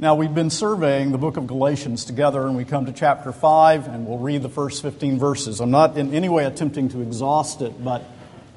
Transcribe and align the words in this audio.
Now, 0.00 0.14
we've 0.14 0.34
been 0.34 0.48
surveying 0.48 1.12
the 1.12 1.18
book 1.18 1.36
of 1.36 1.46
Galatians 1.46 2.06
together, 2.06 2.46
and 2.46 2.56
we 2.56 2.64
come 2.64 2.86
to 2.86 2.92
chapter 2.92 3.32
5, 3.32 3.86
and 3.86 4.06
we'll 4.06 4.16
read 4.16 4.40
the 4.40 4.48
first 4.48 4.80
15 4.80 5.18
verses. 5.18 5.60
I'm 5.60 5.70
not 5.70 5.98
in 5.98 6.14
any 6.14 6.30
way 6.30 6.46
attempting 6.46 6.88
to 6.88 7.02
exhaust 7.02 7.60
it, 7.60 7.84
but 7.84 8.02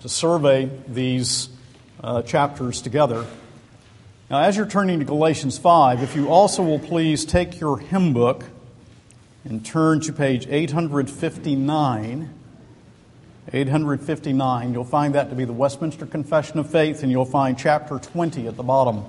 to 0.03 0.07
survey 0.07 0.71
these 0.87 1.49
uh, 2.01 2.21
chapters 2.21 2.81
together. 2.81 3.25
Now, 4.29 4.39
as 4.39 4.55
you're 4.55 4.65
turning 4.65 4.99
to 4.99 5.05
Galatians 5.05 5.57
5, 5.57 6.01
if 6.01 6.15
you 6.15 6.29
also 6.29 6.63
will 6.63 6.79
please 6.79 7.25
take 7.25 7.59
your 7.59 7.77
hymn 7.77 8.13
book 8.13 8.45
and 9.43 9.65
turn 9.65 9.99
to 9.99 10.13
page 10.13 10.47
859. 10.47 12.33
859, 13.51 14.71
you'll 14.71 14.85
find 14.85 15.15
that 15.15 15.29
to 15.29 15.35
be 15.35 15.43
the 15.43 15.51
Westminster 15.51 16.05
Confession 16.05 16.57
of 16.59 16.71
Faith, 16.71 17.03
and 17.03 17.11
you'll 17.11 17.25
find 17.25 17.59
chapter 17.59 17.99
20 17.99 18.47
at 18.47 18.55
the 18.55 18.63
bottom. 18.63 19.03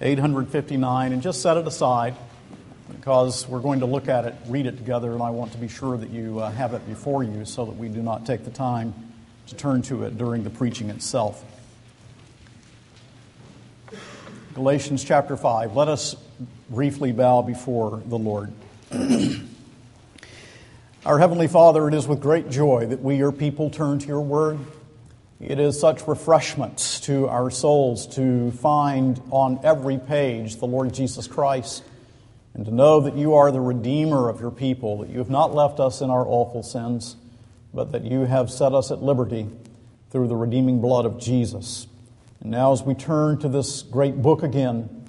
859, 0.00 1.12
and 1.12 1.22
just 1.22 1.42
set 1.42 1.56
it 1.56 1.66
aside 1.66 2.14
because 2.88 3.46
we're 3.48 3.60
going 3.60 3.80
to 3.80 3.86
look 3.86 4.08
at 4.08 4.24
it, 4.24 4.34
read 4.46 4.66
it 4.66 4.76
together, 4.76 5.12
and 5.12 5.22
I 5.22 5.30
want 5.30 5.52
to 5.52 5.58
be 5.58 5.68
sure 5.68 5.96
that 5.96 6.10
you 6.10 6.40
uh, 6.40 6.50
have 6.50 6.74
it 6.74 6.86
before 6.88 7.22
you 7.22 7.44
so 7.44 7.64
that 7.64 7.76
we 7.76 7.88
do 7.88 8.02
not 8.02 8.26
take 8.26 8.44
the 8.44 8.50
time 8.50 8.94
to 9.48 9.54
turn 9.54 9.82
to 9.82 10.04
it 10.04 10.16
during 10.18 10.44
the 10.44 10.50
preaching 10.50 10.90
itself. 10.90 11.44
Galatians 14.54 15.04
chapter 15.04 15.36
5. 15.36 15.76
Let 15.76 15.88
us 15.88 16.16
briefly 16.68 17.12
bow 17.12 17.42
before 17.42 18.02
the 18.06 18.18
Lord. 18.18 18.52
Our 21.06 21.18
Heavenly 21.18 21.48
Father, 21.48 21.88
it 21.88 21.94
is 21.94 22.06
with 22.06 22.20
great 22.20 22.50
joy 22.50 22.86
that 22.86 23.00
we, 23.00 23.16
your 23.16 23.32
people, 23.32 23.70
turn 23.70 23.98
to 24.00 24.06
your 24.06 24.20
word. 24.20 24.58
It 25.40 25.58
is 25.58 25.80
such 25.80 26.06
refreshment 26.06 27.00
to 27.04 27.26
our 27.26 27.50
souls 27.50 28.06
to 28.08 28.50
find 28.50 29.22
on 29.30 29.58
every 29.64 29.96
page 29.96 30.56
the 30.56 30.66
Lord 30.66 30.92
Jesus 30.92 31.26
Christ 31.26 31.82
and 32.52 32.66
to 32.66 32.70
know 32.70 33.00
that 33.00 33.16
you 33.16 33.32
are 33.32 33.50
the 33.50 33.60
Redeemer 33.60 34.28
of 34.28 34.38
your 34.38 34.50
people, 34.50 34.98
that 34.98 35.08
you 35.08 35.16
have 35.16 35.30
not 35.30 35.54
left 35.54 35.80
us 35.80 36.02
in 36.02 36.10
our 36.10 36.26
awful 36.26 36.62
sins, 36.62 37.16
but 37.72 37.92
that 37.92 38.04
you 38.04 38.26
have 38.26 38.50
set 38.50 38.74
us 38.74 38.90
at 38.90 39.02
liberty 39.02 39.48
through 40.10 40.28
the 40.28 40.36
redeeming 40.36 40.82
blood 40.82 41.06
of 41.06 41.18
Jesus. 41.18 41.86
And 42.42 42.50
now, 42.50 42.72
as 42.72 42.82
we 42.82 42.92
turn 42.92 43.38
to 43.38 43.48
this 43.48 43.80
great 43.80 44.20
book 44.20 44.42
again 44.42 45.06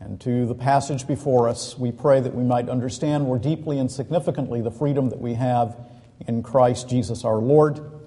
and 0.00 0.20
to 0.22 0.44
the 0.44 0.56
passage 0.56 1.06
before 1.06 1.48
us, 1.48 1.78
we 1.78 1.92
pray 1.92 2.18
that 2.18 2.34
we 2.34 2.42
might 2.42 2.68
understand 2.68 3.24
more 3.24 3.38
deeply 3.38 3.78
and 3.78 3.92
significantly 3.92 4.60
the 4.60 4.72
freedom 4.72 5.10
that 5.10 5.20
we 5.20 5.34
have 5.34 5.76
in 6.26 6.42
Christ 6.42 6.88
Jesus 6.88 7.24
our 7.24 7.36
Lord. 7.36 7.97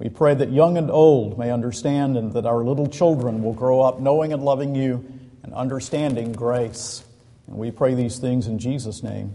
We 0.00 0.08
pray 0.08 0.32
that 0.34 0.50
young 0.50 0.78
and 0.78 0.90
old 0.90 1.38
may 1.38 1.50
understand 1.50 2.16
and 2.16 2.32
that 2.32 2.46
our 2.46 2.64
little 2.64 2.86
children 2.86 3.42
will 3.42 3.52
grow 3.52 3.82
up 3.82 4.00
knowing 4.00 4.32
and 4.32 4.42
loving 4.42 4.74
you 4.74 5.04
and 5.42 5.52
understanding 5.52 6.32
grace. 6.32 7.04
And 7.46 7.56
we 7.58 7.70
pray 7.70 7.92
these 7.92 8.18
things 8.18 8.46
in 8.46 8.58
Jesus' 8.58 9.02
name. 9.02 9.34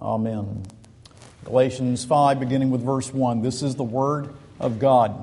Amen. 0.00 0.62
Galatians 1.44 2.06
5, 2.06 2.40
beginning 2.40 2.70
with 2.70 2.82
verse 2.82 3.12
1. 3.12 3.42
This 3.42 3.62
is 3.62 3.74
the 3.74 3.84
Word 3.84 4.30
of 4.58 4.78
God. 4.78 5.22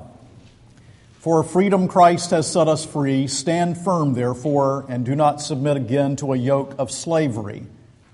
For 1.22 1.44
freedom 1.44 1.88
Christ 1.88 2.30
has 2.30 2.52
set 2.52 2.68
us 2.68 2.86
free. 2.86 3.26
Stand 3.26 3.80
firm, 3.80 4.14
therefore, 4.14 4.86
and 4.90 5.04
do 5.04 5.16
not 5.16 5.42
submit 5.42 5.76
again 5.76 6.18
to 6.18 6.34
a 6.34 6.38
yoke 6.38 6.76
of 6.78 6.92
slavery. 6.92 7.66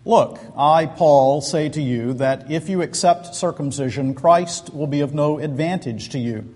Look, 0.05 0.39
I, 0.55 0.85
Paul, 0.85 1.41
say 1.41 1.67
to 1.67 1.81
you 1.81 2.13
that 2.13 2.49
if 2.49 2.69
you 2.69 2.81
accept 2.81 3.35
circumcision, 3.35 4.15
Christ 4.15 4.73
will 4.73 4.87
be 4.87 5.01
of 5.01 5.13
no 5.13 5.39
advantage 5.39 6.07
to 6.11 6.19
you. 6.19 6.55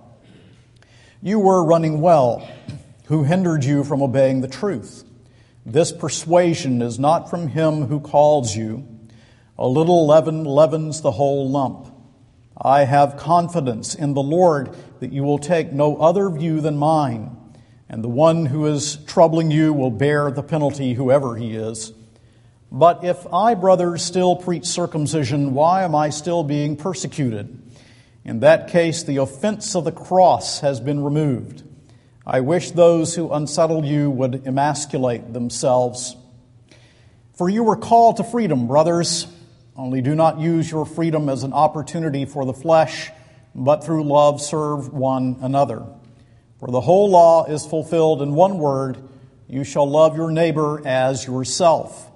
You 1.23 1.37
were 1.37 1.63
running 1.63 2.01
well. 2.01 2.47
Who 3.05 3.23
hindered 3.23 3.63
you 3.63 3.83
from 3.83 4.01
obeying 4.01 4.41
the 4.41 4.47
truth? 4.47 5.03
This 5.63 5.91
persuasion 5.91 6.81
is 6.81 6.97
not 6.97 7.29
from 7.29 7.49
him 7.49 7.85
who 7.85 7.99
calls 7.99 8.55
you. 8.55 8.87
A 9.55 9.67
little 9.67 10.07
leaven 10.07 10.43
leavens 10.45 11.01
the 11.01 11.11
whole 11.11 11.47
lump. 11.47 11.93
I 12.59 12.85
have 12.85 13.17
confidence 13.17 13.93
in 13.93 14.15
the 14.15 14.23
Lord 14.23 14.75
that 14.99 15.13
you 15.13 15.21
will 15.21 15.37
take 15.37 15.71
no 15.71 15.97
other 15.97 16.27
view 16.31 16.59
than 16.59 16.75
mine, 16.77 17.37
and 17.87 18.03
the 18.03 18.09
one 18.09 18.47
who 18.47 18.65
is 18.65 18.95
troubling 19.05 19.51
you 19.51 19.73
will 19.73 19.91
bear 19.91 20.31
the 20.31 20.41
penalty, 20.41 20.95
whoever 20.95 21.35
he 21.35 21.55
is. 21.55 21.93
But 22.71 23.03
if 23.03 23.31
I, 23.31 23.53
brothers, 23.53 24.01
still 24.01 24.35
preach 24.35 24.65
circumcision, 24.65 25.53
why 25.53 25.83
am 25.83 25.93
I 25.93 26.09
still 26.09 26.43
being 26.43 26.77
persecuted? 26.77 27.60
In 28.23 28.41
that 28.41 28.67
case, 28.67 29.03
the 29.03 29.17
offense 29.17 29.75
of 29.75 29.83
the 29.83 29.91
cross 29.91 30.59
has 30.59 30.79
been 30.79 31.03
removed. 31.03 31.63
I 32.25 32.41
wish 32.41 32.71
those 32.71 33.15
who 33.15 33.31
unsettle 33.31 33.83
you 33.83 34.11
would 34.11 34.45
emasculate 34.45 35.33
themselves. 35.33 36.15
For 37.33 37.49
you 37.49 37.63
were 37.63 37.75
called 37.75 38.17
to 38.17 38.23
freedom, 38.23 38.67
brothers. 38.67 39.25
Only 39.75 40.01
do 40.01 40.13
not 40.13 40.39
use 40.39 40.69
your 40.69 40.85
freedom 40.85 41.29
as 41.29 41.43
an 41.43 41.53
opportunity 41.53 42.25
for 42.25 42.45
the 42.45 42.53
flesh, 42.53 43.09
but 43.55 43.83
through 43.83 44.03
love 44.03 44.39
serve 44.39 44.93
one 44.93 45.37
another. 45.41 45.83
For 46.59 46.69
the 46.69 46.81
whole 46.81 47.09
law 47.09 47.45
is 47.45 47.65
fulfilled 47.65 48.21
in 48.21 48.35
one 48.35 48.59
word 48.59 49.09
you 49.51 49.65
shall 49.65 49.89
love 49.89 50.15
your 50.15 50.31
neighbor 50.31 50.81
as 50.87 51.25
yourself. 51.25 52.09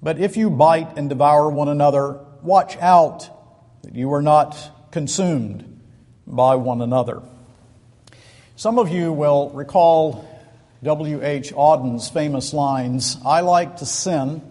But 0.00 0.18
if 0.18 0.38
you 0.38 0.48
bite 0.48 0.96
and 0.96 1.08
devour 1.08 1.50
one 1.50 1.68
another, 1.68 2.20
watch 2.40 2.78
out 2.78 3.28
that 3.82 3.94
you 3.94 4.12
are 4.14 4.22
not 4.22 4.56
consumed 4.92 5.80
by 6.26 6.54
one 6.54 6.80
another. 6.80 7.22
Some 8.54 8.78
of 8.78 8.90
you 8.90 9.12
will 9.12 9.50
recall 9.50 10.28
W.H. 10.84 11.52
Auden's 11.54 12.08
famous 12.08 12.52
lines 12.52 13.16
I 13.24 13.40
like 13.40 13.78
to 13.78 13.86
sin, 13.86 14.42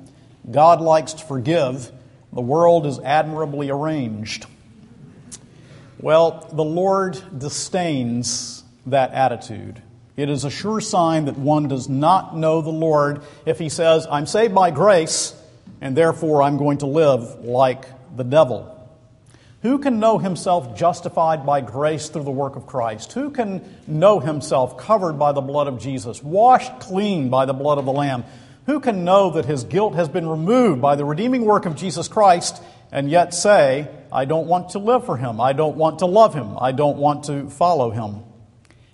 God 0.50 0.82
likes 0.82 1.14
to 1.14 1.26
forgive, 1.26 1.92
the 2.34 2.42
world 2.42 2.86
is 2.86 3.00
admirably 3.00 3.70
arranged. 3.70 4.46
Well, 6.00 6.50
the 6.52 6.64
Lord 6.64 7.22
disdains 7.38 8.64
that 8.88 9.14
attitude. 9.14 9.82
It 10.18 10.30
is 10.30 10.46
a 10.46 10.50
sure 10.50 10.82
sign 10.82 11.26
that 11.26 11.38
one 11.38 11.68
does 11.68 11.88
not 11.88 12.36
know 12.36 12.62
the 12.62 12.70
Lord 12.70 13.22
if 13.46 13.60
he 13.60 13.70
says, 13.70 14.08
I'm 14.10 14.26
saved 14.26 14.56
by 14.56 14.72
grace, 14.72 15.36
and 15.80 15.96
therefore 15.96 16.42
I'm 16.42 16.58
going 16.58 16.80
to 16.80 16.88
live 16.88 17.44
like 17.46 17.86
the 18.16 18.24
devil. 18.24 18.81
Who 19.62 19.78
can 19.78 20.00
know 20.00 20.18
himself 20.18 20.76
justified 20.76 21.46
by 21.46 21.62
grace 21.62 22.10
through 22.10 22.24
the 22.24 22.32
work 22.32 22.56
of 22.56 22.66
Christ? 22.66 23.14
Who 23.14 23.30
can 23.30 23.64
know 23.86 24.20
himself 24.20 24.76
covered 24.76 25.20
by 25.20 25.34
the 25.34 25.42
blood 25.42 25.68
of 25.68 25.80
Jesus, 25.80 26.24
washed 26.24 26.80
clean 26.80 27.30
by 27.30 27.46
the 27.46 27.54
blood 27.54 27.78
of 27.78 27.86
the 27.86 27.92
Lamb? 27.92 28.24
Who 28.66 28.80
can 28.80 29.04
know 29.04 29.30
that 29.32 29.46
his 29.46 29.64
guilt 29.64 29.94
has 29.94 30.10
been 30.10 30.28
removed 30.28 30.82
by 30.82 30.96
the 30.96 31.06
redeeming 31.06 31.46
work 31.46 31.68
of 31.68 31.76
Jesus 31.76 32.08
Christ 32.08 32.62
and 32.92 33.08
yet 33.10 33.36
say, 33.36 33.88
I 34.12 34.26
don't 34.26 34.48
want 34.48 34.70
to 34.70 34.80
live 34.80 35.06
for 35.06 35.16
him, 35.16 35.40
I 35.40 35.54
don't 35.54 35.78
want 35.78 36.00
to 36.00 36.08
love 36.08 36.34
him, 36.34 36.58
I 36.60 36.72
don't 36.72 36.98
want 36.98 37.26
to 37.26 37.48
follow 37.50 37.92
him? 37.92 38.24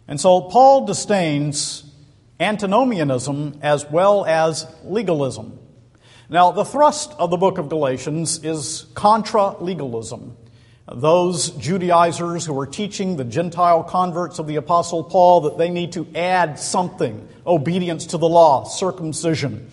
And 0.06 0.20
so 0.20 0.42
Paul 0.42 0.86
disdains 0.86 1.90
antinomianism 2.42 3.60
as 3.62 3.90
well 3.90 4.26
as 4.26 4.68
legalism. 4.84 5.60
Now, 6.30 6.52
the 6.52 6.66
thrust 6.66 7.14
of 7.18 7.30
the 7.30 7.38
book 7.38 7.58
of 7.58 7.70
Galatians 7.70 8.44
is 8.44 8.86
contra 8.96 9.52
legalism 9.62 10.36
those 10.94 11.50
Judaizers 11.52 12.46
who 12.46 12.58
are 12.60 12.66
teaching 12.66 13.18
the 13.18 13.26
Gentile 13.26 13.84
converts 13.84 14.40
of 14.40 14.48
the 14.48 14.56
Apostle 14.56 15.04
Paul 15.04 15.42
that 15.42 15.58
they 15.58 15.70
need 15.70 15.92
to 15.94 16.08
add 16.16 16.58
something 16.60 17.28
obedience 17.46 18.08
to 18.08 18.18
the 18.18 18.28
law, 18.28 18.64
circumcision, 18.64 19.70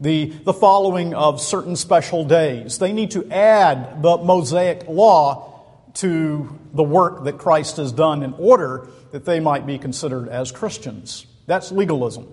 the, 0.00 0.26
the 0.44 0.52
following 0.52 1.14
of 1.14 1.40
certain 1.40 1.74
special 1.74 2.24
days. 2.24 2.78
They 2.78 2.92
need 2.92 3.10
to 3.12 3.28
add 3.30 4.02
the 4.02 4.18
Mosaic 4.18 4.86
law 4.86 5.48
to 5.94 6.58
the 6.72 6.82
work 6.82 7.24
that 7.24 7.38
Christ 7.38 7.76
has 7.76 7.92
done 7.92 8.22
in 8.22 8.32
order 8.34 8.86
that 9.10 9.24
they 9.24 9.40
might 9.40 9.66
be 9.66 9.78
considered 9.78 10.28
as 10.28 10.52
Christians. 10.52 11.26
That's 11.46 11.72
legalism. 11.72 12.28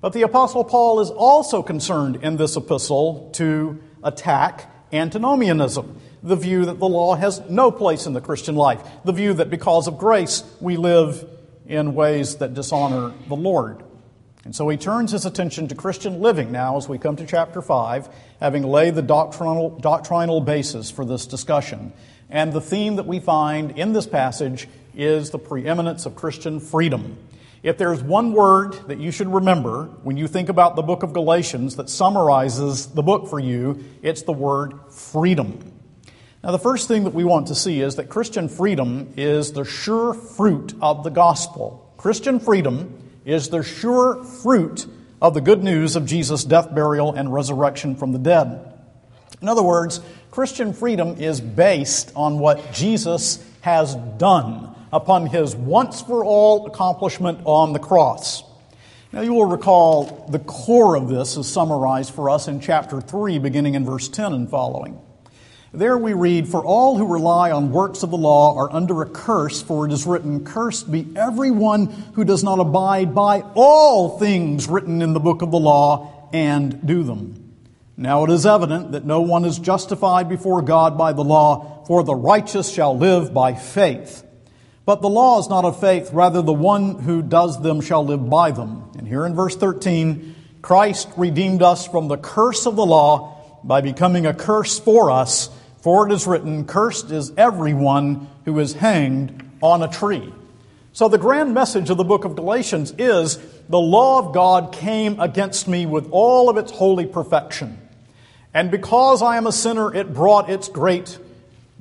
But 0.00 0.14
the 0.14 0.22
Apostle 0.22 0.64
Paul 0.64 1.00
is 1.00 1.10
also 1.10 1.62
concerned 1.62 2.20
in 2.22 2.38
this 2.38 2.56
epistle 2.56 3.30
to 3.34 3.82
attack 4.02 4.70
antinomianism 4.92 6.00
the 6.22 6.36
view 6.36 6.66
that 6.66 6.78
the 6.78 6.88
law 6.88 7.14
has 7.14 7.40
no 7.48 7.70
place 7.70 8.06
in 8.06 8.12
the 8.12 8.20
Christian 8.20 8.54
life, 8.54 8.82
the 9.04 9.12
view 9.12 9.34
that 9.34 9.50
because 9.50 9.86
of 9.86 9.98
grace 9.98 10.44
we 10.60 10.76
live 10.76 11.28
in 11.66 11.94
ways 11.94 12.36
that 12.36 12.54
dishonor 12.54 13.12
the 13.28 13.36
Lord. 13.36 13.82
And 14.44 14.56
so 14.56 14.68
he 14.68 14.76
turns 14.76 15.12
his 15.12 15.26
attention 15.26 15.68
to 15.68 15.74
Christian 15.74 16.20
living 16.20 16.50
now 16.50 16.76
as 16.76 16.88
we 16.88 16.98
come 16.98 17.16
to 17.16 17.26
chapter 17.26 17.60
5, 17.60 18.08
having 18.40 18.62
laid 18.62 18.94
the 18.94 19.02
doctrinal, 19.02 19.70
doctrinal 19.78 20.40
basis 20.40 20.90
for 20.90 21.04
this 21.04 21.26
discussion. 21.26 21.92
And 22.30 22.52
the 22.52 22.60
theme 22.60 22.96
that 22.96 23.06
we 23.06 23.20
find 23.20 23.78
in 23.78 23.92
this 23.92 24.06
passage 24.06 24.66
is 24.94 25.30
the 25.30 25.38
preeminence 25.38 26.06
of 26.06 26.16
Christian 26.16 26.58
freedom. 26.58 27.18
If 27.62 27.76
there's 27.76 28.02
one 28.02 28.32
word 28.32 28.72
that 28.88 28.98
you 28.98 29.10
should 29.10 29.28
remember 29.28 29.84
when 30.02 30.16
you 30.16 30.26
think 30.26 30.48
about 30.48 30.76
the 30.76 30.82
book 30.82 31.02
of 31.02 31.12
Galatians 31.12 31.76
that 31.76 31.90
summarizes 31.90 32.86
the 32.86 33.02
book 33.02 33.28
for 33.28 33.38
you, 33.38 33.84
it's 34.00 34.22
the 34.22 34.32
word 34.32 34.72
freedom. 34.90 35.69
Now, 36.42 36.52
the 36.52 36.58
first 36.58 36.88
thing 36.88 37.04
that 37.04 37.12
we 37.12 37.22
want 37.22 37.48
to 37.48 37.54
see 37.54 37.82
is 37.82 37.96
that 37.96 38.08
Christian 38.08 38.48
freedom 38.48 39.12
is 39.18 39.52
the 39.52 39.64
sure 39.64 40.14
fruit 40.14 40.72
of 40.80 41.04
the 41.04 41.10
gospel. 41.10 41.92
Christian 41.98 42.40
freedom 42.40 43.10
is 43.26 43.50
the 43.50 43.62
sure 43.62 44.24
fruit 44.24 44.86
of 45.20 45.34
the 45.34 45.42
good 45.42 45.62
news 45.62 45.96
of 45.96 46.06
Jesus' 46.06 46.44
death, 46.44 46.74
burial, 46.74 47.12
and 47.12 47.30
resurrection 47.30 47.94
from 47.94 48.12
the 48.12 48.18
dead. 48.18 48.72
In 49.42 49.48
other 49.48 49.62
words, 49.62 50.00
Christian 50.30 50.72
freedom 50.72 51.20
is 51.20 51.42
based 51.42 52.10
on 52.16 52.38
what 52.38 52.72
Jesus 52.72 53.44
has 53.60 53.94
done 54.16 54.74
upon 54.94 55.26
his 55.26 55.54
once 55.54 56.00
for 56.00 56.24
all 56.24 56.66
accomplishment 56.66 57.40
on 57.44 57.74
the 57.74 57.78
cross. 57.78 58.44
Now, 59.12 59.20
you 59.20 59.34
will 59.34 59.44
recall 59.44 60.26
the 60.30 60.38
core 60.38 60.96
of 60.96 61.08
this 61.08 61.36
is 61.36 61.46
summarized 61.46 62.14
for 62.14 62.30
us 62.30 62.48
in 62.48 62.60
chapter 62.60 63.02
3, 63.02 63.38
beginning 63.40 63.74
in 63.74 63.84
verse 63.84 64.08
10 64.08 64.32
and 64.32 64.48
following. 64.48 64.98
There 65.72 65.96
we 65.96 66.14
read, 66.14 66.48
For 66.48 66.64
all 66.64 66.98
who 66.98 67.06
rely 67.06 67.52
on 67.52 67.70
works 67.70 68.02
of 68.02 68.10
the 68.10 68.16
law 68.16 68.56
are 68.56 68.72
under 68.72 69.02
a 69.02 69.06
curse, 69.08 69.62
for 69.62 69.86
it 69.86 69.92
is 69.92 70.04
written, 70.04 70.44
Cursed 70.44 70.90
be 70.90 71.06
everyone 71.14 71.86
who 72.14 72.24
does 72.24 72.42
not 72.42 72.58
abide 72.58 73.14
by 73.14 73.42
all 73.54 74.18
things 74.18 74.66
written 74.66 75.00
in 75.00 75.12
the 75.12 75.20
book 75.20 75.42
of 75.42 75.52
the 75.52 75.60
law 75.60 76.28
and 76.32 76.84
do 76.84 77.04
them. 77.04 77.54
Now 77.96 78.24
it 78.24 78.30
is 78.30 78.46
evident 78.46 78.92
that 78.92 79.04
no 79.04 79.20
one 79.20 79.44
is 79.44 79.60
justified 79.60 80.28
before 80.28 80.60
God 80.60 80.98
by 80.98 81.12
the 81.12 81.22
law, 81.22 81.84
for 81.86 82.02
the 82.02 82.16
righteous 82.16 82.68
shall 82.68 82.98
live 82.98 83.32
by 83.32 83.54
faith. 83.54 84.24
But 84.84 85.02
the 85.02 85.08
law 85.08 85.38
is 85.38 85.48
not 85.48 85.64
of 85.64 85.78
faith, 85.78 86.12
rather, 86.12 86.42
the 86.42 86.52
one 86.52 86.98
who 86.98 87.22
does 87.22 87.62
them 87.62 87.80
shall 87.80 88.04
live 88.04 88.28
by 88.28 88.50
them. 88.50 88.90
And 88.98 89.06
here 89.06 89.24
in 89.24 89.36
verse 89.36 89.54
13, 89.54 90.34
Christ 90.62 91.10
redeemed 91.16 91.62
us 91.62 91.86
from 91.86 92.08
the 92.08 92.18
curse 92.18 92.66
of 92.66 92.74
the 92.74 92.84
law 92.86 93.36
by 93.62 93.80
becoming 93.82 94.26
a 94.26 94.34
curse 94.34 94.80
for 94.80 95.12
us, 95.12 95.48
for 95.80 96.08
it 96.08 96.12
is 96.12 96.26
written, 96.26 96.64
Cursed 96.64 97.10
is 97.10 97.32
everyone 97.36 98.28
who 98.44 98.58
is 98.58 98.74
hanged 98.74 99.42
on 99.62 99.82
a 99.82 99.88
tree. 99.88 100.32
So 100.92 101.08
the 101.08 101.18
grand 101.18 101.54
message 101.54 101.88
of 101.90 101.96
the 101.96 102.04
book 102.04 102.24
of 102.24 102.34
Galatians 102.36 102.92
is 102.98 103.38
the 103.68 103.78
law 103.78 104.18
of 104.18 104.34
God 104.34 104.72
came 104.72 105.20
against 105.20 105.68
me 105.68 105.86
with 105.86 106.08
all 106.10 106.50
of 106.50 106.56
its 106.56 106.72
holy 106.72 107.06
perfection. 107.06 107.78
And 108.52 108.70
because 108.70 109.22
I 109.22 109.36
am 109.36 109.46
a 109.46 109.52
sinner, 109.52 109.94
it 109.94 110.12
brought 110.12 110.50
its 110.50 110.68
great 110.68 111.16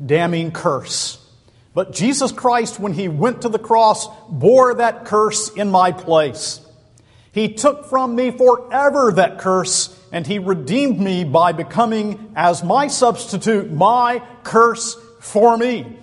damning 0.03 0.51
curse. 0.51 1.17
But 1.73 1.91
Jesus 1.93 2.31
Christ, 2.31 2.79
when 2.79 2.93
he 2.93 3.07
went 3.07 3.41
to 3.41 3.49
the 3.49 3.59
cross, 3.59 4.07
bore 4.29 4.75
that 4.75 5.05
curse 5.05 5.49
in 5.49 5.71
my 5.71 5.91
place. 5.91 6.61
He 7.31 7.53
took 7.53 7.85
from 7.85 8.15
me 8.15 8.31
forever 8.31 9.11
that 9.13 9.39
curse, 9.39 9.95
and 10.11 10.25
he 10.25 10.39
redeemed 10.39 10.99
me 10.99 11.23
by 11.23 11.51
becoming 11.51 12.31
as 12.35 12.63
my 12.63 12.87
substitute, 12.87 13.71
my 13.71 14.21
curse 14.43 14.97
for 15.19 15.57
me, 15.57 15.97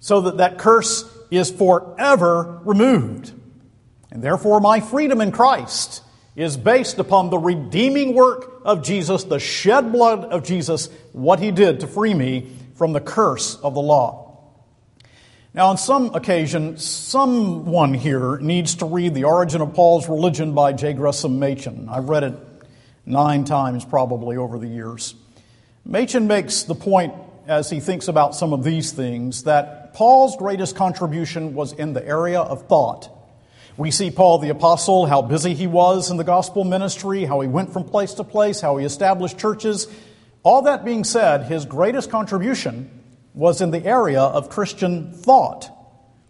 so 0.00 0.22
that 0.22 0.38
that 0.38 0.58
curse 0.58 1.04
is 1.30 1.50
forever 1.50 2.60
removed. 2.64 3.32
And 4.10 4.22
therefore, 4.22 4.60
my 4.60 4.80
freedom 4.80 5.20
in 5.20 5.32
Christ 5.32 6.02
is 6.36 6.56
based 6.56 6.98
upon 6.98 7.30
the 7.30 7.38
redeeming 7.38 8.14
work 8.14 8.60
of 8.64 8.82
Jesus, 8.82 9.24
the 9.24 9.38
shed 9.38 9.92
blood 9.92 10.24
of 10.24 10.44
Jesus, 10.44 10.88
what 11.12 11.40
he 11.40 11.50
did 11.50 11.80
to 11.80 11.86
free 11.86 12.14
me 12.14 12.50
from 12.74 12.92
the 12.92 13.00
curse 13.00 13.56
of 13.56 13.74
the 13.74 13.80
law. 13.80 14.22
Now, 15.54 15.68
on 15.68 15.76
some 15.76 16.14
occasion, 16.14 16.78
someone 16.78 17.92
here 17.92 18.38
needs 18.38 18.76
to 18.76 18.86
read 18.86 19.14
The 19.14 19.24
Origin 19.24 19.60
of 19.60 19.74
Paul's 19.74 20.08
Religion 20.08 20.54
by 20.54 20.72
J. 20.72 20.94
Gresham 20.94 21.38
Machen. 21.38 21.90
I've 21.90 22.08
read 22.08 22.24
it 22.24 22.34
nine 23.06 23.44
times 23.44 23.84
probably 23.84 24.36
over 24.36 24.58
the 24.58 24.68
years. 24.68 25.14
Machen 25.84 26.26
makes 26.26 26.62
the 26.62 26.74
point, 26.74 27.14
as 27.46 27.68
he 27.68 27.80
thinks 27.80 28.08
about 28.08 28.34
some 28.34 28.52
of 28.52 28.62
these 28.64 28.92
things, 28.92 29.44
that 29.44 29.94
Paul's 29.94 30.36
greatest 30.36 30.76
contribution 30.76 31.54
was 31.54 31.72
in 31.72 31.92
the 31.92 32.06
area 32.06 32.40
of 32.40 32.68
thought. 32.68 33.10
We 33.76 33.90
see 33.90 34.10
Paul 34.10 34.38
the 34.38 34.50
Apostle, 34.50 35.06
how 35.06 35.22
busy 35.22 35.54
he 35.54 35.66
was 35.66 36.10
in 36.10 36.18
the 36.18 36.24
gospel 36.24 36.64
ministry, 36.64 37.24
how 37.24 37.40
he 37.40 37.48
went 37.48 37.72
from 37.72 37.84
place 37.84 38.14
to 38.14 38.24
place, 38.24 38.60
how 38.60 38.76
he 38.76 38.84
established 38.84 39.38
churches. 39.38 39.88
All 40.42 40.62
that 40.62 40.84
being 40.84 41.04
said, 41.04 41.44
his 41.44 41.64
greatest 41.64 42.10
contribution 42.10 42.90
was 43.34 43.60
in 43.60 43.70
the 43.70 43.84
area 43.84 44.20
of 44.20 44.50
Christian 44.50 45.12
thought. 45.12 45.70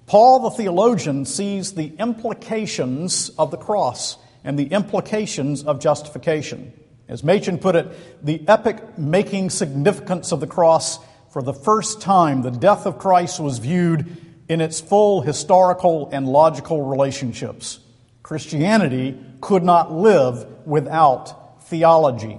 Paul 0.07 0.41
the 0.41 0.51
theologian 0.51 1.25
sees 1.25 1.73
the 1.73 1.93
implications 1.99 3.31
of 3.31 3.51
the 3.51 3.57
cross 3.57 4.19
and 4.45 4.59
the 4.59 4.67
implications 4.67 5.65
of 5.65 5.81
justification. 5.81 6.73
As 7.09 7.23
Machen 7.23 7.59
put 7.59 7.77
it, 7.77 8.25
the 8.25 8.43
epic 8.49 8.99
making 8.99 9.51
significance 9.51 10.33
of 10.33 10.41
the 10.41 10.47
cross 10.47 10.99
for 11.31 11.43
the 11.43 11.55
first 11.55 12.01
time, 12.01 12.43
the 12.43 12.51
death 12.51 12.85
of 12.87 12.99
Christ 12.99 13.41
was 13.41 13.59
viewed 13.59 14.17
in 14.49 14.61
its 14.61 14.81
full 14.81 15.23
historical 15.23 16.11
and 16.13 16.29
logical 16.29 16.83
relationships. 16.83 17.81
Christianity 18.23 19.19
could 19.41 19.63
not 19.63 19.91
live 19.91 20.47
without 20.67 21.63
theology. 21.65 22.39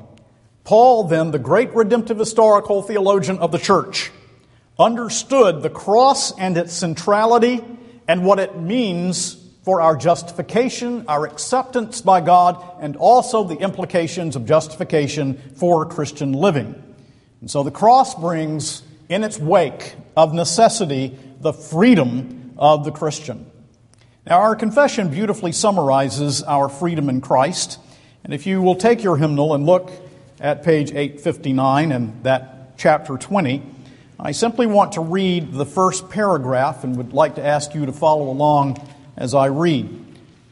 Paul, 0.63 1.05
then, 1.05 1.31
the 1.31 1.39
great 1.39 1.73
redemptive 1.73 2.19
historical 2.19 2.81
theologian 2.83 3.39
of 3.39 3.51
the 3.51 3.57
church, 3.57 4.11
understood 4.79 5.61
the 5.61 5.69
cross 5.69 6.38
and 6.38 6.57
its 6.57 6.73
centrality 6.73 7.63
and 8.07 8.23
what 8.23 8.39
it 8.39 8.59
means 8.59 9.43
for 9.63 9.81
our 9.81 9.95
justification, 9.95 11.06
our 11.07 11.25
acceptance 11.25 12.01
by 12.01 12.21
God, 12.21 12.63
and 12.81 12.95
also 12.98 13.44
the 13.44 13.57
implications 13.57 14.36
of 14.36 14.45
justification 14.45 15.38
for 15.56 15.86
Christian 15.86 16.33
living. 16.33 16.81
And 17.39 17.50
so 17.50 17.63
the 17.63 17.71
cross 17.71 18.13
brings 18.15 18.83
in 19.10 19.24
its 19.24 19.39
wake 19.39 19.95
of 20.15 20.33
necessity 20.33 21.18
the 21.39 21.54
freedom 21.54 22.54
of 22.57 22.86
the 22.86 22.92
Christian. 22.92 23.50
Now, 24.25 24.39
our 24.39 24.56
confession 24.56 25.10
beautifully 25.10 25.51
summarizes 25.51 26.44
our 26.44 26.69
freedom 26.69 27.10
in 27.10 27.19
Christ. 27.19 27.80
And 28.24 28.33
if 28.33 28.45
you 28.45 28.62
will 28.62 28.75
take 28.75 29.04
your 29.04 29.18
hymnal 29.18 29.54
and 29.54 29.65
look 29.65 29.92
at 30.39 30.63
page 30.63 30.92
859 30.92 31.92
and 31.92 32.24
that 32.24 32.77
chapter 32.77 33.17
20, 33.17 33.62
I 34.20 34.32
simply 34.32 34.65
want 34.65 34.93
to 34.93 35.01
read 35.01 35.51
the 35.51 35.65
first 35.65 36.10
paragraph 36.10 36.86
and 36.86 36.96
would 36.96 37.12
like 37.12 37.36
to 37.36 37.46
ask 37.46 37.74
you 37.75 37.86
to 37.86 37.91
follow 37.91 38.29
along 38.29 38.77
as 39.15 39.34
I 39.34 39.48
read. 39.48 40.03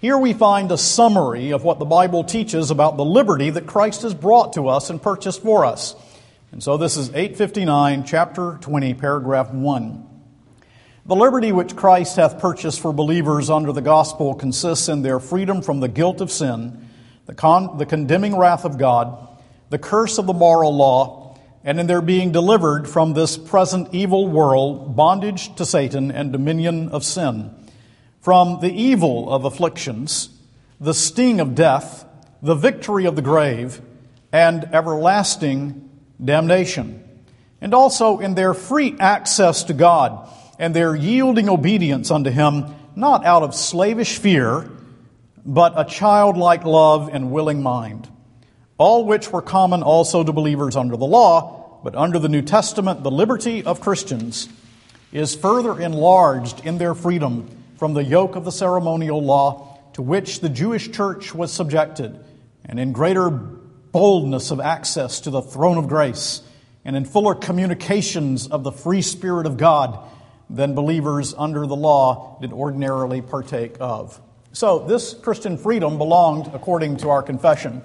Here 0.02 0.18
we 0.18 0.34
find 0.34 0.72
a 0.72 0.78
summary 0.78 1.52
of 1.52 1.64
what 1.64 1.80
the 1.80 1.86
Bible 1.86 2.24
teaches 2.24 2.72
about 2.72 2.98
the 2.98 3.06
liberty 3.06 3.50
that 3.52 3.68
Christ 3.68 4.02
has 4.02 4.14
brought 4.14 4.54
to 4.54 4.68
us 4.68 4.90
and 4.90 5.02
purchased 5.02 5.44
for 5.44 5.64
us. 5.66 5.96
And 6.52 6.62
so 6.62 6.78
this 6.78 6.98
is 6.98 7.10
859, 7.10 8.04
chapter 8.06 8.58
20, 8.62 8.94
paragraph 8.96 9.52
1. 9.52 10.08
The 11.06 11.16
liberty 11.16 11.52
which 11.52 11.76
Christ 11.76 12.16
hath 12.18 12.40
purchased 12.40 12.80
for 12.80 12.94
believers 12.94 13.50
under 13.50 13.72
the 13.72 13.82
gospel 13.82 14.34
consists 14.34 14.90
in 14.90 15.02
their 15.02 15.20
freedom 15.20 15.62
from 15.62 15.80
the 15.80 15.88
guilt 15.88 16.20
of 16.20 16.32
sin, 16.32 16.90
the, 17.26 17.34
con- 17.34 17.78
the 17.78 17.86
condemning 17.86 18.36
wrath 18.38 18.66
of 18.66 18.78
God, 18.78 19.28
the 19.70 19.80
curse 19.80 20.18
of 20.18 20.28
the 20.28 20.34
moral 20.34 20.76
law, 20.76 21.38
and 21.64 21.80
in 21.80 21.88
their 21.88 22.02
being 22.02 22.32
delivered 22.32 22.90
from 22.90 23.14
this 23.14 23.38
present 23.38 23.90
evil 23.94 24.28
world, 24.28 24.96
bondage 24.96 25.56
to 25.56 25.66
Satan 25.66 26.12
and 26.12 26.32
dominion 26.32 26.90
of 26.90 27.04
sin, 27.04 27.56
from 28.22 28.60
the 28.62 28.72
evil 28.72 29.32
of 29.32 29.46
afflictions, 29.46 30.30
the 30.80 30.94
sting 30.94 31.40
of 31.40 31.56
death, 31.56 32.06
the 32.42 32.56
victory 32.56 33.06
of 33.06 33.16
the 33.16 33.22
grave, 33.22 33.82
and 34.32 34.64
everlasting 34.74 35.90
damnation, 36.24 37.04
and 37.60 37.74
also 37.74 38.20
in 38.20 38.36
their 38.36 38.54
free 38.54 38.96
access 39.00 39.64
to 39.66 39.74
God 39.74 40.30
and 40.58 40.76
their 40.76 40.96
yielding 40.96 41.50
obedience 41.50 42.12
unto 42.12 42.30
Him, 42.30 42.66
not 42.96 43.26
out 43.26 43.42
of 43.42 43.56
slavish 43.56 44.20
fear, 44.20 44.70
but 45.44 45.74
a 45.76 45.84
childlike 45.84 46.64
love 46.64 47.10
and 47.12 47.32
willing 47.32 47.64
mind. 47.64 48.08
All 48.78 49.06
which 49.06 49.32
were 49.32 49.42
common 49.42 49.82
also 49.82 50.24
to 50.24 50.32
believers 50.32 50.76
under 50.76 50.96
the 50.96 51.06
law, 51.06 51.80
but 51.84 51.96
under 51.96 52.20
the 52.20 52.30
New 52.30 52.44
Testament, 52.44 53.02
the 53.02 53.12
liberty 53.12 53.64
of 53.64 53.82
Christians 53.82 54.48
is 55.12 55.36
further 55.36 55.80
enlarged 55.80 56.64
in 56.64 56.78
their 56.78 56.94
freedom 56.94 57.61
from 57.82 57.96
the 57.96 58.04
yoke 58.04 58.36
of 58.36 58.46
the 58.46 58.52
ceremonial 58.52 59.24
law 59.24 59.76
to 59.94 60.04
which 60.04 60.40
the 60.40 60.50
Jewish 60.50 60.92
church 60.92 61.34
was 61.34 61.52
subjected, 61.52 62.24
and 62.64 62.80
in 62.80 62.92
greater 62.92 63.32
boldness 63.32 64.52
of 64.52 64.60
access 64.60 65.22
to 65.22 65.32
the 65.32 65.42
throne 65.42 65.80
of 65.80 65.88
grace, 65.88 66.44
and 66.86 66.96
in 66.96 67.06
fuller 67.06 67.34
communications 67.34 68.46
of 68.46 68.64
the 68.64 68.72
free 68.72 69.02
Spirit 69.02 69.48
of 69.48 69.58
God 69.58 69.98
than 70.48 70.76
believers 70.76 71.34
under 71.36 71.66
the 71.66 71.76
law 71.76 72.38
did 72.40 72.54
ordinarily 72.54 73.20
partake 73.20 73.78
of. 73.80 74.22
So, 74.54 74.86
this 74.86 75.16
Christian 75.16 75.58
freedom 75.58 75.98
belonged, 75.98 76.52
according 76.54 76.98
to 76.98 77.10
our 77.10 77.24
confession, 77.24 77.82